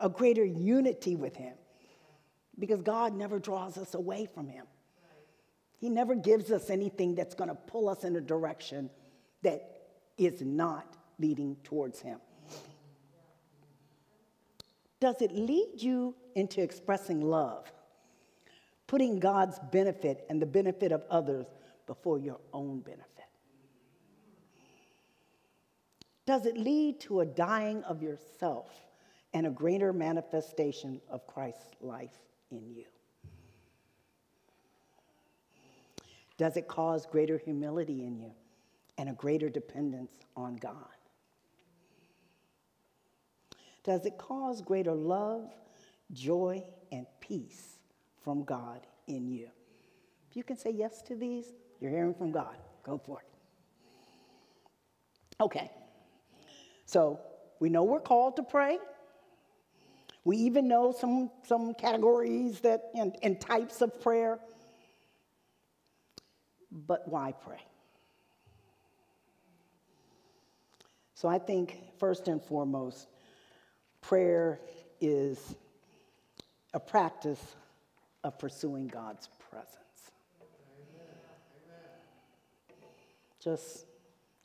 a 0.04 0.10
greater 0.10 0.44
unity 0.44 1.16
with 1.16 1.36
Him. 1.36 1.54
Because 2.60 2.82
God 2.82 3.16
never 3.16 3.40
draws 3.40 3.78
us 3.78 3.96
away 3.96 4.28
from 4.32 4.48
Him. 4.48 4.66
He 5.80 5.90
never 5.90 6.14
gives 6.14 6.52
us 6.52 6.70
anything 6.70 7.16
that's 7.16 7.34
going 7.34 7.50
to 7.50 7.56
pull 7.56 7.90
us 7.90 8.04
in 8.04 8.16
a 8.16 8.22
direction 8.22 8.90
that 9.42 9.88
is 10.18 10.42
not 10.42 10.98
leading 11.20 11.56
towards 11.64 12.00
Him. 12.00 12.20
Does 15.00 15.22
it 15.22 15.34
lead 15.34 15.82
you 15.82 16.16
into 16.36 16.62
expressing 16.62 17.22
love, 17.22 17.72
putting 18.88 19.20
God's 19.20 19.60
benefit 19.72 20.26
and 20.30 20.42
the 20.42 20.46
benefit 20.46 20.92
of 20.92 21.04
others 21.10 21.48
before 21.88 22.20
your 22.20 22.40
own 22.52 22.80
benefit? 22.80 23.08
Does 26.26 26.46
it 26.46 26.58
lead 26.58 27.02
to 27.02 27.20
a 27.20 27.26
dying 27.26 27.84
of 27.84 28.02
yourself 28.02 28.70
and 29.34 29.46
a 29.46 29.50
greater 29.50 29.92
manifestation 29.92 31.02
of 31.10 31.28
Christ's 31.28 31.76
life 31.82 32.18
in 32.50 32.70
you? 32.74 32.86
Does 36.38 36.58
it 36.58 36.68
cause 36.68 37.06
greater 37.06 37.38
humility 37.38 38.04
in 38.04 38.18
you 38.18 38.32
and 38.98 39.10
a 39.10 39.14
greater 39.14 39.50
dependence 39.50 40.14
on 40.36 40.56
God? 40.56 40.76
Does 43.84 44.06
it 44.06 44.18
cause 44.18 44.62
greater 44.62 44.94
love, 44.94 45.52
joy, 46.14 46.64
and 46.92 47.06
peace 47.20 47.73
from 48.24 48.44
God 48.44 48.88
in 49.08 49.28
you? 49.28 49.50
If 50.30 50.38
you 50.38 50.44
can 50.44 50.58
say 50.58 50.72
yes 50.72 51.02
to 51.04 51.16
these, 51.16 51.46
you're 51.80 51.92
hearing 51.92 52.14
from 52.14 52.32
God. 52.32 52.56
Go 52.84 52.98
for 52.98 53.20
it. 53.22 53.28
Okay. 55.42 55.70
So 56.86 57.20
we 57.60 57.70
know 57.70 57.84
we're 57.84 58.00
called 58.00 58.36
to 58.38 58.44
pray. 58.44 58.78
We 60.26 60.38
even 60.38 60.68
know 60.68 60.94
some, 60.98 61.30
some 61.46 61.74
categories 61.74 62.62
that 62.62 62.92
and, 62.96 63.16
and 63.22 63.40
types 63.40 63.82
of 63.82 64.02
prayer. 64.02 64.40
But 66.72 67.08
why 67.08 67.34
pray? 67.34 67.62
So 71.14 71.28
I 71.28 71.40
think 71.40 71.78
first 72.00 72.28
and 72.28 72.42
foremost, 72.42 73.08
prayer 74.02 74.60
is 75.00 75.56
a 76.74 76.80
practice 76.80 77.56
of 78.24 78.38
pursuing 78.38 78.88
God's 78.88 79.30
presence. 79.50 79.78
Just, 83.40 83.86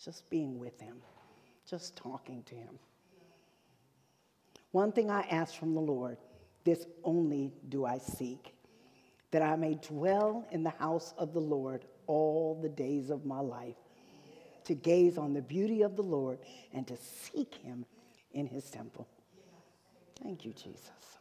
just 0.02 0.28
being 0.30 0.58
with 0.58 0.80
Him 0.80 0.96
just 1.68 1.96
talking 1.96 2.42
to 2.44 2.54
him. 2.54 2.78
One 4.72 4.92
thing 4.92 5.10
I 5.10 5.22
ask 5.22 5.54
from 5.54 5.74
the 5.74 5.80
Lord, 5.80 6.16
this 6.64 6.86
only 7.04 7.52
do 7.68 7.84
I 7.84 7.98
seek, 7.98 8.54
that 9.30 9.42
I 9.42 9.56
may 9.56 9.74
dwell 9.74 10.46
in 10.50 10.62
the 10.62 10.70
house 10.70 11.14
of 11.18 11.32
the 11.32 11.40
Lord 11.40 11.84
all 12.06 12.58
the 12.60 12.68
days 12.68 13.10
of 13.10 13.26
my 13.26 13.40
life, 13.40 13.76
to 14.64 14.74
gaze 14.74 15.18
on 15.18 15.34
the 15.34 15.42
beauty 15.42 15.82
of 15.82 15.96
the 15.96 16.02
Lord 16.02 16.38
and 16.72 16.86
to 16.86 16.96
seek 16.96 17.54
him 17.54 17.84
in 18.32 18.46
his 18.46 18.70
temple. 18.70 19.08
Thank 20.22 20.44
you, 20.44 20.52
Jesus. 20.52 21.17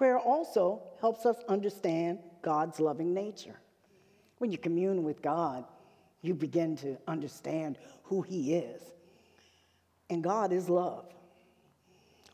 Prayer 0.00 0.18
also 0.18 0.80
helps 0.98 1.26
us 1.26 1.36
understand 1.46 2.20
God's 2.40 2.80
loving 2.80 3.12
nature. 3.12 3.60
When 4.38 4.50
you 4.50 4.56
commune 4.56 5.04
with 5.04 5.20
God, 5.20 5.66
you 6.22 6.32
begin 6.32 6.74
to 6.76 6.96
understand 7.06 7.76
who 8.04 8.22
He 8.22 8.54
is. 8.54 8.80
And 10.08 10.24
God 10.24 10.54
is 10.54 10.70
love. 10.70 11.04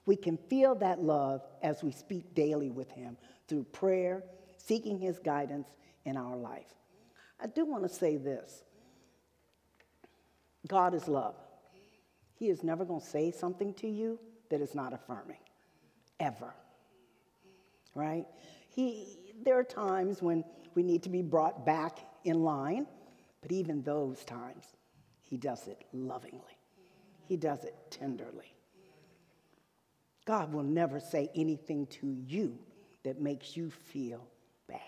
We 0.05 0.15
can 0.15 0.37
feel 0.37 0.77
that 0.77 1.03
love 1.03 1.43
as 1.61 1.83
we 1.83 1.91
speak 1.91 2.37
daily 2.37 2.71
with 2.71 2.89
Him 2.93 3.17
through 3.49 3.65
prayer, 3.65 4.23
seeking 4.59 5.01
His 5.01 5.19
guidance 5.19 5.67
in 6.05 6.17
our 6.17 6.37
life. 6.37 6.73
I 7.43 7.49
do 7.49 7.65
want 7.65 7.83
to 7.83 7.89
say 7.89 8.17
this 8.17 8.63
God 10.69 10.95
is 10.95 11.09
love. 11.09 11.35
He 12.39 12.49
is 12.49 12.63
never 12.63 12.85
going 12.85 13.01
to 13.01 13.07
say 13.09 13.33
something 13.33 13.75
to 13.75 13.89
you 13.89 14.21
that 14.51 14.61
is 14.61 14.73
not 14.73 14.93
affirming, 14.93 15.41
ever. 16.21 16.55
Right? 17.97 18.27
He, 18.69 19.19
there 19.43 19.59
are 19.59 19.65
times 19.65 20.23
when 20.23 20.45
we 20.77 20.85
need 20.85 21.03
to 21.03 21.09
be 21.09 21.23
brought 21.23 21.67
back 21.67 21.99
in 22.25 22.45
line 22.45 22.87
but 23.47 23.53
even 23.53 23.81
those 23.83 24.25
times, 24.25 24.65
he 25.23 25.37
does 25.37 25.69
it 25.69 25.85
lovingly, 25.93 26.59
he 27.29 27.37
does 27.37 27.63
it 27.63 27.77
tenderly. 27.91 28.53
God 30.25 30.53
will 30.53 30.65
never 30.65 30.99
say 30.99 31.31
anything 31.37 31.87
to 31.87 32.09
you 32.09 32.59
that 33.05 33.21
makes 33.21 33.57
you 33.57 33.71
feel 33.71 34.27
bad. 34.67 34.81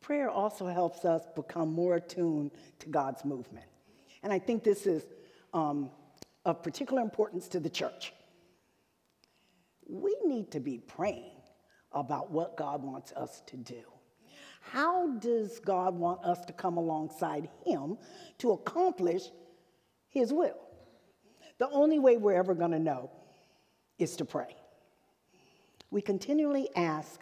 Prayer 0.00 0.30
also 0.30 0.66
helps 0.66 1.04
us 1.04 1.26
become 1.34 1.70
more 1.70 1.96
attuned 1.96 2.52
to 2.78 2.88
God's 2.88 3.26
movement. 3.26 3.66
And 4.22 4.32
I 4.32 4.38
think 4.38 4.64
this 4.64 4.86
is 4.86 5.02
um, 5.52 5.90
of 6.46 6.62
particular 6.62 7.02
importance 7.02 7.46
to 7.48 7.60
the 7.60 7.68
church. 7.68 8.14
We 9.88 10.16
need 10.24 10.50
to 10.52 10.60
be 10.60 10.78
praying 10.78 11.32
about 11.92 12.30
what 12.30 12.56
God 12.56 12.82
wants 12.82 13.12
us 13.12 13.42
to 13.46 13.56
do. 13.56 13.82
How 14.60 15.08
does 15.18 15.60
God 15.60 15.94
want 15.94 16.24
us 16.24 16.44
to 16.46 16.52
come 16.52 16.76
alongside 16.76 17.48
Him 17.64 17.98
to 18.38 18.52
accomplish 18.52 19.22
His 20.08 20.32
will? 20.32 20.58
The 21.58 21.68
only 21.70 21.98
way 21.98 22.16
we're 22.16 22.34
ever 22.34 22.54
going 22.54 22.72
to 22.72 22.78
know 22.78 23.10
is 23.98 24.16
to 24.16 24.24
pray. 24.24 24.56
We 25.90 26.02
continually 26.02 26.68
ask 26.74 27.20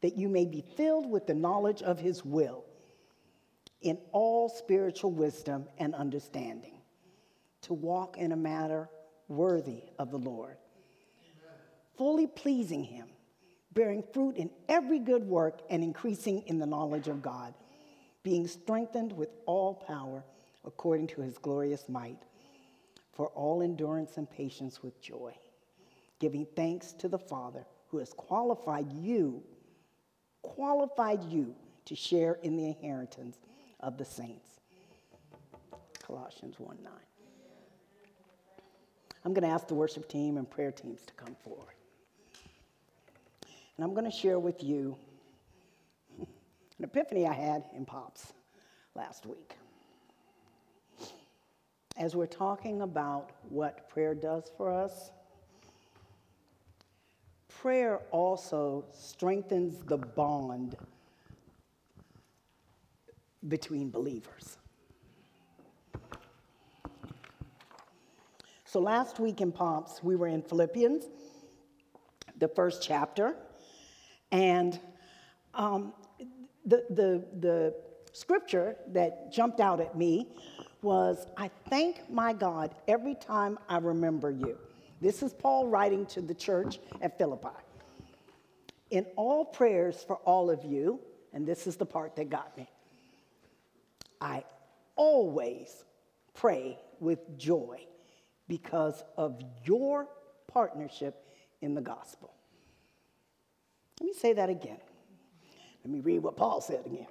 that 0.00 0.16
you 0.16 0.28
may 0.28 0.44
be 0.44 0.62
filled 0.76 1.10
with 1.10 1.26
the 1.26 1.34
knowledge 1.34 1.82
of 1.82 1.98
His 1.98 2.24
will 2.24 2.64
in 3.82 3.98
all 4.12 4.48
spiritual 4.48 5.12
wisdom 5.12 5.66
and 5.78 5.94
understanding, 5.94 6.80
to 7.60 7.74
walk 7.74 8.16
in 8.16 8.32
a 8.32 8.36
manner 8.36 8.88
worthy 9.28 9.82
of 9.98 10.10
the 10.10 10.18
Lord, 10.18 10.56
fully 11.96 12.26
pleasing 12.26 12.84
Him 12.84 13.08
bearing 13.74 14.04
fruit 14.12 14.36
in 14.36 14.48
every 14.68 14.98
good 14.98 15.24
work 15.24 15.60
and 15.68 15.82
increasing 15.82 16.42
in 16.46 16.58
the 16.58 16.66
knowledge 16.66 17.08
of 17.08 17.20
God, 17.20 17.52
being 18.22 18.46
strengthened 18.46 19.12
with 19.12 19.30
all 19.46 19.74
power 19.74 20.24
according 20.64 21.08
to 21.08 21.20
his 21.20 21.36
glorious 21.36 21.88
might, 21.88 22.22
for 23.12 23.28
all 23.28 23.62
endurance 23.62 24.16
and 24.16 24.30
patience 24.30 24.82
with 24.82 25.00
joy, 25.02 25.34
giving 26.20 26.46
thanks 26.56 26.92
to 26.92 27.08
the 27.08 27.18
Father 27.18 27.66
who 27.88 27.98
has 27.98 28.12
qualified 28.12 28.90
you, 28.92 29.42
qualified 30.42 31.22
you 31.24 31.54
to 31.84 31.94
share 31.94 32.38
in 32.42 32.56
the 32.56 32.66
inheritance 32.66 33.36
of 33.80 33.98
the 33.98 34.04
saints. 34.04 34.60
Colossians 36.00 36.58
1 36.58 36.78
9. 36.82 36.92
I'm 39.24 39.32
going 39.32 39.46
to 39.46 39.54
ask 39.54 39.68
the 39.68 39.74
worship 39.74 40.08
team 40.08 40.36
and 40.36 40.48
prayer 40.48 40.72
teams 40.72 41.02
to 41.06 41.12
come 41.14 41.34
forward. 41.44 41.74
And 43.76 43.84
I'm 43.84 43.92
going 43.92 44.10
to 44.10 44.16
share 44.16 44.38
with 44.38 44.62
you 44.62 44.96
an 46.18 46.84
epiphany 46.84 47.26
I 47.26 47.32
had 47.32 47.64
in 47.76 47.84
Pops 47.84 48.32
last 48.94 49.26
week. 49.26 49.56
As 51.96 52.14
we're 52.14 52.26
talking 52.26 52.82
about 52.82 53.30
what 53.48 53.88
prayer 53.88 54.14
does 54.14 54.50
for 54.56 54.72
us, 54.72 55.10
prayer 57.48 58.00
also 58.10 58.84
strengthens 58.92 59.78
the 59.86 59.96
bond 59.96 60.76
between 63.48 63.90
believers. 63.90 64.58
So 68.64 68.80
last 68.80 69.20
week 69.20 69.40
in 69.40 69.52
Pops, 69.52 70.02
we 70.02 70.16
were 70.16 70.26
in 70.26 70.42
Philippians, 70.42 71.04
the 72.38 72.48
first 72.48 72.82
chapter. 72.82 73.36
And 74.34 74.80
um, 75.54 75.94
the, 76.66 76.84
the, 76.90 77.24
the 77.38 77.74
scripture 78.10 78.74
that 78.88 79.32
jumped 79.32 79.60
out 79.60 79.80
at 79.80 79.96
me 79.96 80.26
was 80.82 81.28
I 81.36 81.52
thank 81.70 82.10
my 82.10 82.32
God 82.32 82.74
every 82.88 83.14
time 83.14 83.60
I 83.68 83.78
remember 83.78 84.32
you. 84.32 84.58
This 85.00 85.22
is 85.22 85.32
Paul 85.32 85.68
writing 85.68 86.04
to 86.06 86.20
the 86.20 86.34
church 86.34 86.80
at 87.00 87.16
Philippi. 87.16 87.46
In 88.90 89.06
all 89.14 89.44
prayers 89.44 90.02
for 90.04 90.16
all 90.16 90.50
of 90.50 90.64
you, 90.64 90.98
and 91.32 91.46
this 91.46 91.68
is 91.68 91.76
the 91.76 91.86
part 91.86 92.16
that 92.16 92.28
got 92.28 92.58
me, 92.58 92.68
I 94.20 94.42
always 94.96 95.84
pray 96.34 96.80
with 96.98 97.38
joy 97.38 97.86
because 98.48 99.04
of 99.16 99.40
your 99.64 100.08
partnership 100.48 101.24
in 101.62 101.74
the 101.74 101.80
gospel. 101.80 102.34
Let 104.00 104.06
me 104.06 104.12
say 104.12 104.32
that 104.32 104.50
again. 104.50 104.78
Let 105.84 105.92
me 105.92 106.00
read 106.00 106.20
what 106.20 106.36
Paul 106.36 106.60
said 106.60 106.84
again. 106.86 107.06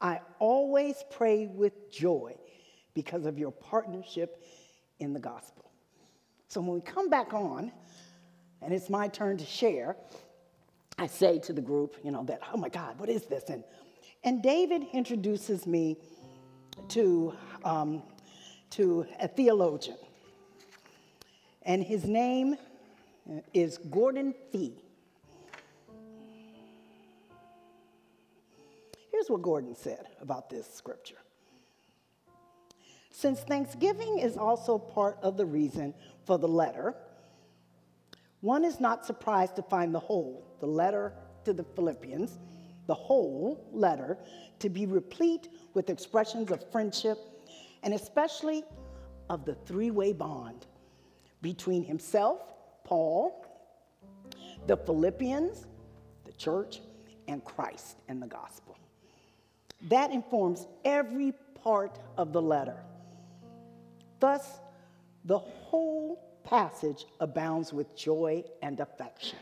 I 0.00 0.20
always 0.38 1.04
pray 1.10 1.46
with 1.46 1.90
joy 1.90 2.36
because 2.94 3.26
of 3.26 3.38
your 3.38 3.50
partnership 3.50 4.42
in 5.00 5.12
the 5.12 5.20
gospel. 5.20 5.70
So 6.48 6.60
when 6.60 6.74
we 6.74 6.80
come 6.80 7.10
back 7.10 7.34
on, 7.34 7.72
and 8.62 8.72
it's 8.72 8.88
my 8.88 9.08
turn 9.08 9.36
to 9.38 9.44
share, 9.44 9.96
I 10.98 11.06
say 11.06 11.38
to 11.40 11.52
the 11.52 11.60
group, 11.60 11.96
you 12.02 12.10
know, 12.10 12.24
that, 12.24 12.40
oh 12.52 12.56
my 12.56 12.68
God, 12.68 12.98
what 12.98 13.08
is 13.08 13.26
this? 13.26 13.44
And, 13.50 13.64
and 14.24 14.42
David 14.42 14.84
introduces 14.92 15.66
me 15.66 15.98
to 16.88 17.34
um, 17.64 18.02
to 18.70 19.06
a 19.20 19.28
theologian, 19.28 19.96
and 21.62 21.82
his 21.82 22.04
name 22.04 22.56
is 23.54 23.78
Gordon 23.78 24.34
Fee. 24.52 24.82
Here's 29.26 29.32
what 29.32 29.42
Gordon 29.42 29.74
said 29.74 30.06
about 30.20 30.48
this 30.48 30.72
scripture. 30.72 31.16
Since 33.10 33.40
Thanksgiving 33.40 34.20
is 34.20 34.36
also 34.36 34.78
part 34.78 35.18
of 35.20 35.36
the 35.36 35.44
reason 35.44 35.94
for 36.24 36.38
the 36.38 36.46
letter, 36.46 36.94
one 38.40 38.64
is 38.64 38.78
not 38.78 39.04
surprised 39.04 39.56
to 39.56 39.62
find 39.62 39.92
the 39.92 39.98
whole, 39.98 40.46
the 40.60 40.66
letter 40.68 41.12
to 41.44 41.52
the 41.52 41.64
Philippians, 41.64 42.38
the 42.86 42.94
whole 42.94 43.68
letter, 43.72 44.16
to 44.60 44.68
be 44.68 44.86
replete 44.86 45.48
with 45.74 45.90
expressions 45.90 46.52
of 46.52 46.70
friendship 46.70 47.18
and 47.82 47.94
especially 47.94 48.62
of 49.28 49.44
the 49.44 49.54
three 49.54 49.90
way 49.90 50.12
bond 50.12 50.66
between 51.42 51.82
himself, 51.82 52.42
Paul, 52.84 53.44
the 54.68 54.76
Philippians, 54.76 55.66
the 56.24 56.32
church, 56.32 56.80
and 57.26 57.42
Christ 57.44 57.96
and 58.06 58.22
the 58.22 58.28
gospel. 58.28 58.78
That 59.82 60.10
informs 60.10 60.66
every 60.84 61.32
part 61.62 61.98
of 62.16 62.32
the 62.32 62.42
letter. 62.42 62.76
Thus, 64.18 64.60
the 65.24 65.38
whole 65.38 66.22
passage 66.44 67.06
abounds 67.20 67.72
with 67.72 67.96
joy 67.96 68.44
and 68.62 68.80
affection, 68.80 69.38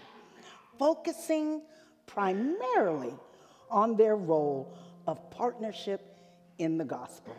focusing 0.79 1.62
primarily 2.07 3.14
on 3.70 3.97
their 3.97 4.16
role 4.16 4.77
of 5.07 5.31
partnership 5.31 6.16
in 6.59 6.79
the 6.79 6.85
gospel, 6.85 7.37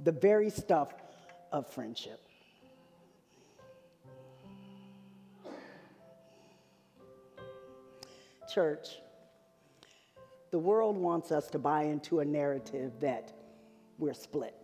the 0.00 0.12
very 0.12 0.50
stuff 0.50 0.94
of 1.52 1.68
friendship. 1.68 2.20
Church, 8.52 8.98
the 10.54 10.58
world 10.60 10.96
wants 10.96 11.32
us 11.32 11.48
to 11.48 11.58
buy 11.58 11.82
into 11.82 12.20
a 12.20 12.24
narrative 12.24 12.92
that 13.00 13.32
we're 13.98 14.14
split. 14.14 14.54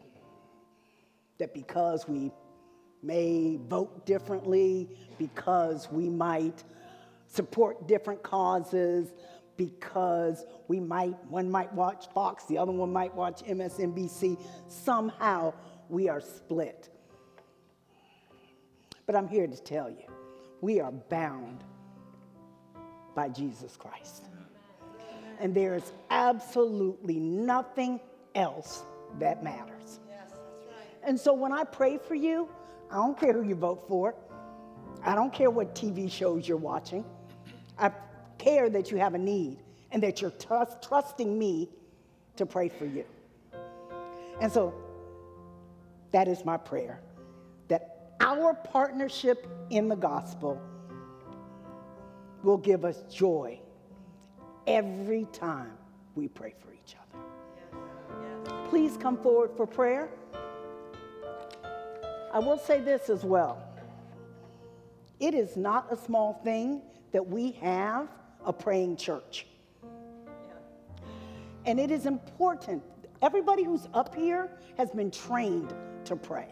That 1.38 1.52
because 1.52 2.06
we 2.06 2.30
may 3.02 3.58
vote 3.68 4.06
differently, 4.06 4.88
because 5.18 5.90
we 5.90 6.08
might 6.08 6.62
support 7.26 7.88
different 7.88 8.22
causes, 8.22 9.08
because 9.56 10.44
we 10.68 10.78
might, 10.78 11.16
one 11.24 11.50
might 11.50 11.72
watch 11.74 12.06
Fox, 12.14 12.44
the 12.44 12.56
other 12.56 12.70
one 12.70 12.92
might 12.92 13.12
watch 13.16 13.42
MSNBC. 13.42 14.40
Somehow 14.68 15.52
we 15.88 16.08
are 16.08 16.20
split. 16.20 16.88
But 19.06 19.16
I'm 19.16 19.26
here 19.26 19.48
to 19.48 19.60
tell 19.60 19.90
you, 19.90 20.06
we 20.60 20.78
are 20.78 20.92
bound 20.92 21.64
by 23.16 23.28
Jesus 23.28 23.76
Christ. 23.76 24.29
And 25.40 25.54
there 25.54 25.74
is 25.74 25.92
absolutely 26.10 27.18
nothing 27.18 27.98
else 28.34 28.82
that 29.18 29.42
matters. 29.42 29.98
Yes, 30.06 30.30
right. 30.68 30.86
And 31.02 31.18
so 31.18 31.32
when 31.32 31.50
I 31.50 31.64
pray 31.64 31.98
for 31.98 32.14
you, 32.14 32.48
I 32.90 32.96
don't 32.96 33.18
care 33.18 33.32
who 33.32 33.42
you 33.42 33.54
vote 33.54 33.86
for. 33.88 34.14
I 35.02 35.14
don't 35.14 35.32
care 35.32 35.50
what 35.50 35.74
TV 35.74 36.10
shows 36.10 36.46
you're 36.46 36.58
watching. 36.58 37.04
I 37.78 37.90
care 38.36 38.68
that 38.68 38.90
you 38.90 38.98
have 38.98 39.14
a 39.14 39.18
need 39.18 39.58
and 39.92 40.02
that 40.02 40.20
you're 40.20 40.30
trust, 40.32 40.82
trusting 40.82 41.38
me 41.38 41.70
to 42.36 42.44
pray 42.44 42.68
for 42.68 42.84
you. 42.84 43.04
And 44.40 44.52
so 44.52 44.74
that 46.12 46.28
is 46.28 46.44
my 46.44 46.56
prayer 46.56 47.00
that 47.68 48.14
our 48.20 48.54
partnership 48.54 49.46
in 49.70 49.88
the 49.88 49.96
gospel 49.96 50.60
will 52.42 52.58
give 52.58 52.84
us 52.84 53.02
joy 53.10 53.58
every 54.66 55.26
time 55.32 55.72
we 56.14 56.28
pray 56.28 56.54
for 56.58 56.72
each 56.72 56.94
other. 56.96 58.58
Please 58.68 58.96
come 58.96 59.16
forward 59.16 59.50
for 59.56 59.66
prayer. 59.66 60.08
I 62.32 62.38
will 62.38 62.58
say 62.58 62.80
this 62.80 63.08
as 63.08 63.24
well. 63.24 63.62
It 65.18 65.34
is 65.34 65.56
not 65.56 65.92
a 65.92 65.96
small 65.96 66.40
thing 66.44 66.82
that 67.12 67.26
we 67.26 67.52
have 67.52 68.08
a 68.44 68.52
praying 68.52 68.96
church. 68.96 69.46
And 71.66 71.78
it 71.78 71.90
is 71.90 72.06
important. 72.06 72.82
Everybody 73.20 73.64
who's 73.64 73.86
up 73.92 74.14
here 74.14 74.50
has 74.78 74.90
been 74.90 75.10
trained 75.10 75.74
to 76.04 76.16
pray. 76.16 76.48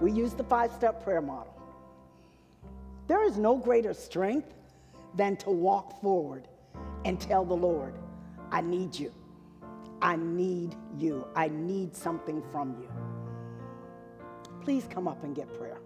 We 0.00 0.12
use 0.12 0.34
the 0.34 0.44
five 0.44 0.72
step 0.72 1.02
prayer 1.02 1.22
model. 1.22 1.54
There 3.08 3.24
is 3.24 3.36
no 3.36 3.56
greater 3.56 3.94
strength 3.94 4.52
than 5.14 5.36
to 5.38 5.50
walk 5.50 6.00
forward 6.00 6.48
and 7.06 7.20
tell 7.20 7.44
the 7.44 7.54
Lord, 7.54 7.94
I 8.50 8.60
need 8.60 8.98
you. 8.98 9.12
I 10.02 10.16
need 10.16 10.74
you. 10.98 11.24
I 11.36 11.46
need 11.46 11.94
something 11.94 12.42
from 12.50 12.76
you. 12.80 12.88
Please 14.60 14.88
come 14.90 15.06
up 15.06 15.22
and 15.22 15.34
get 15.34 15.46
prayer. 15.56 15.78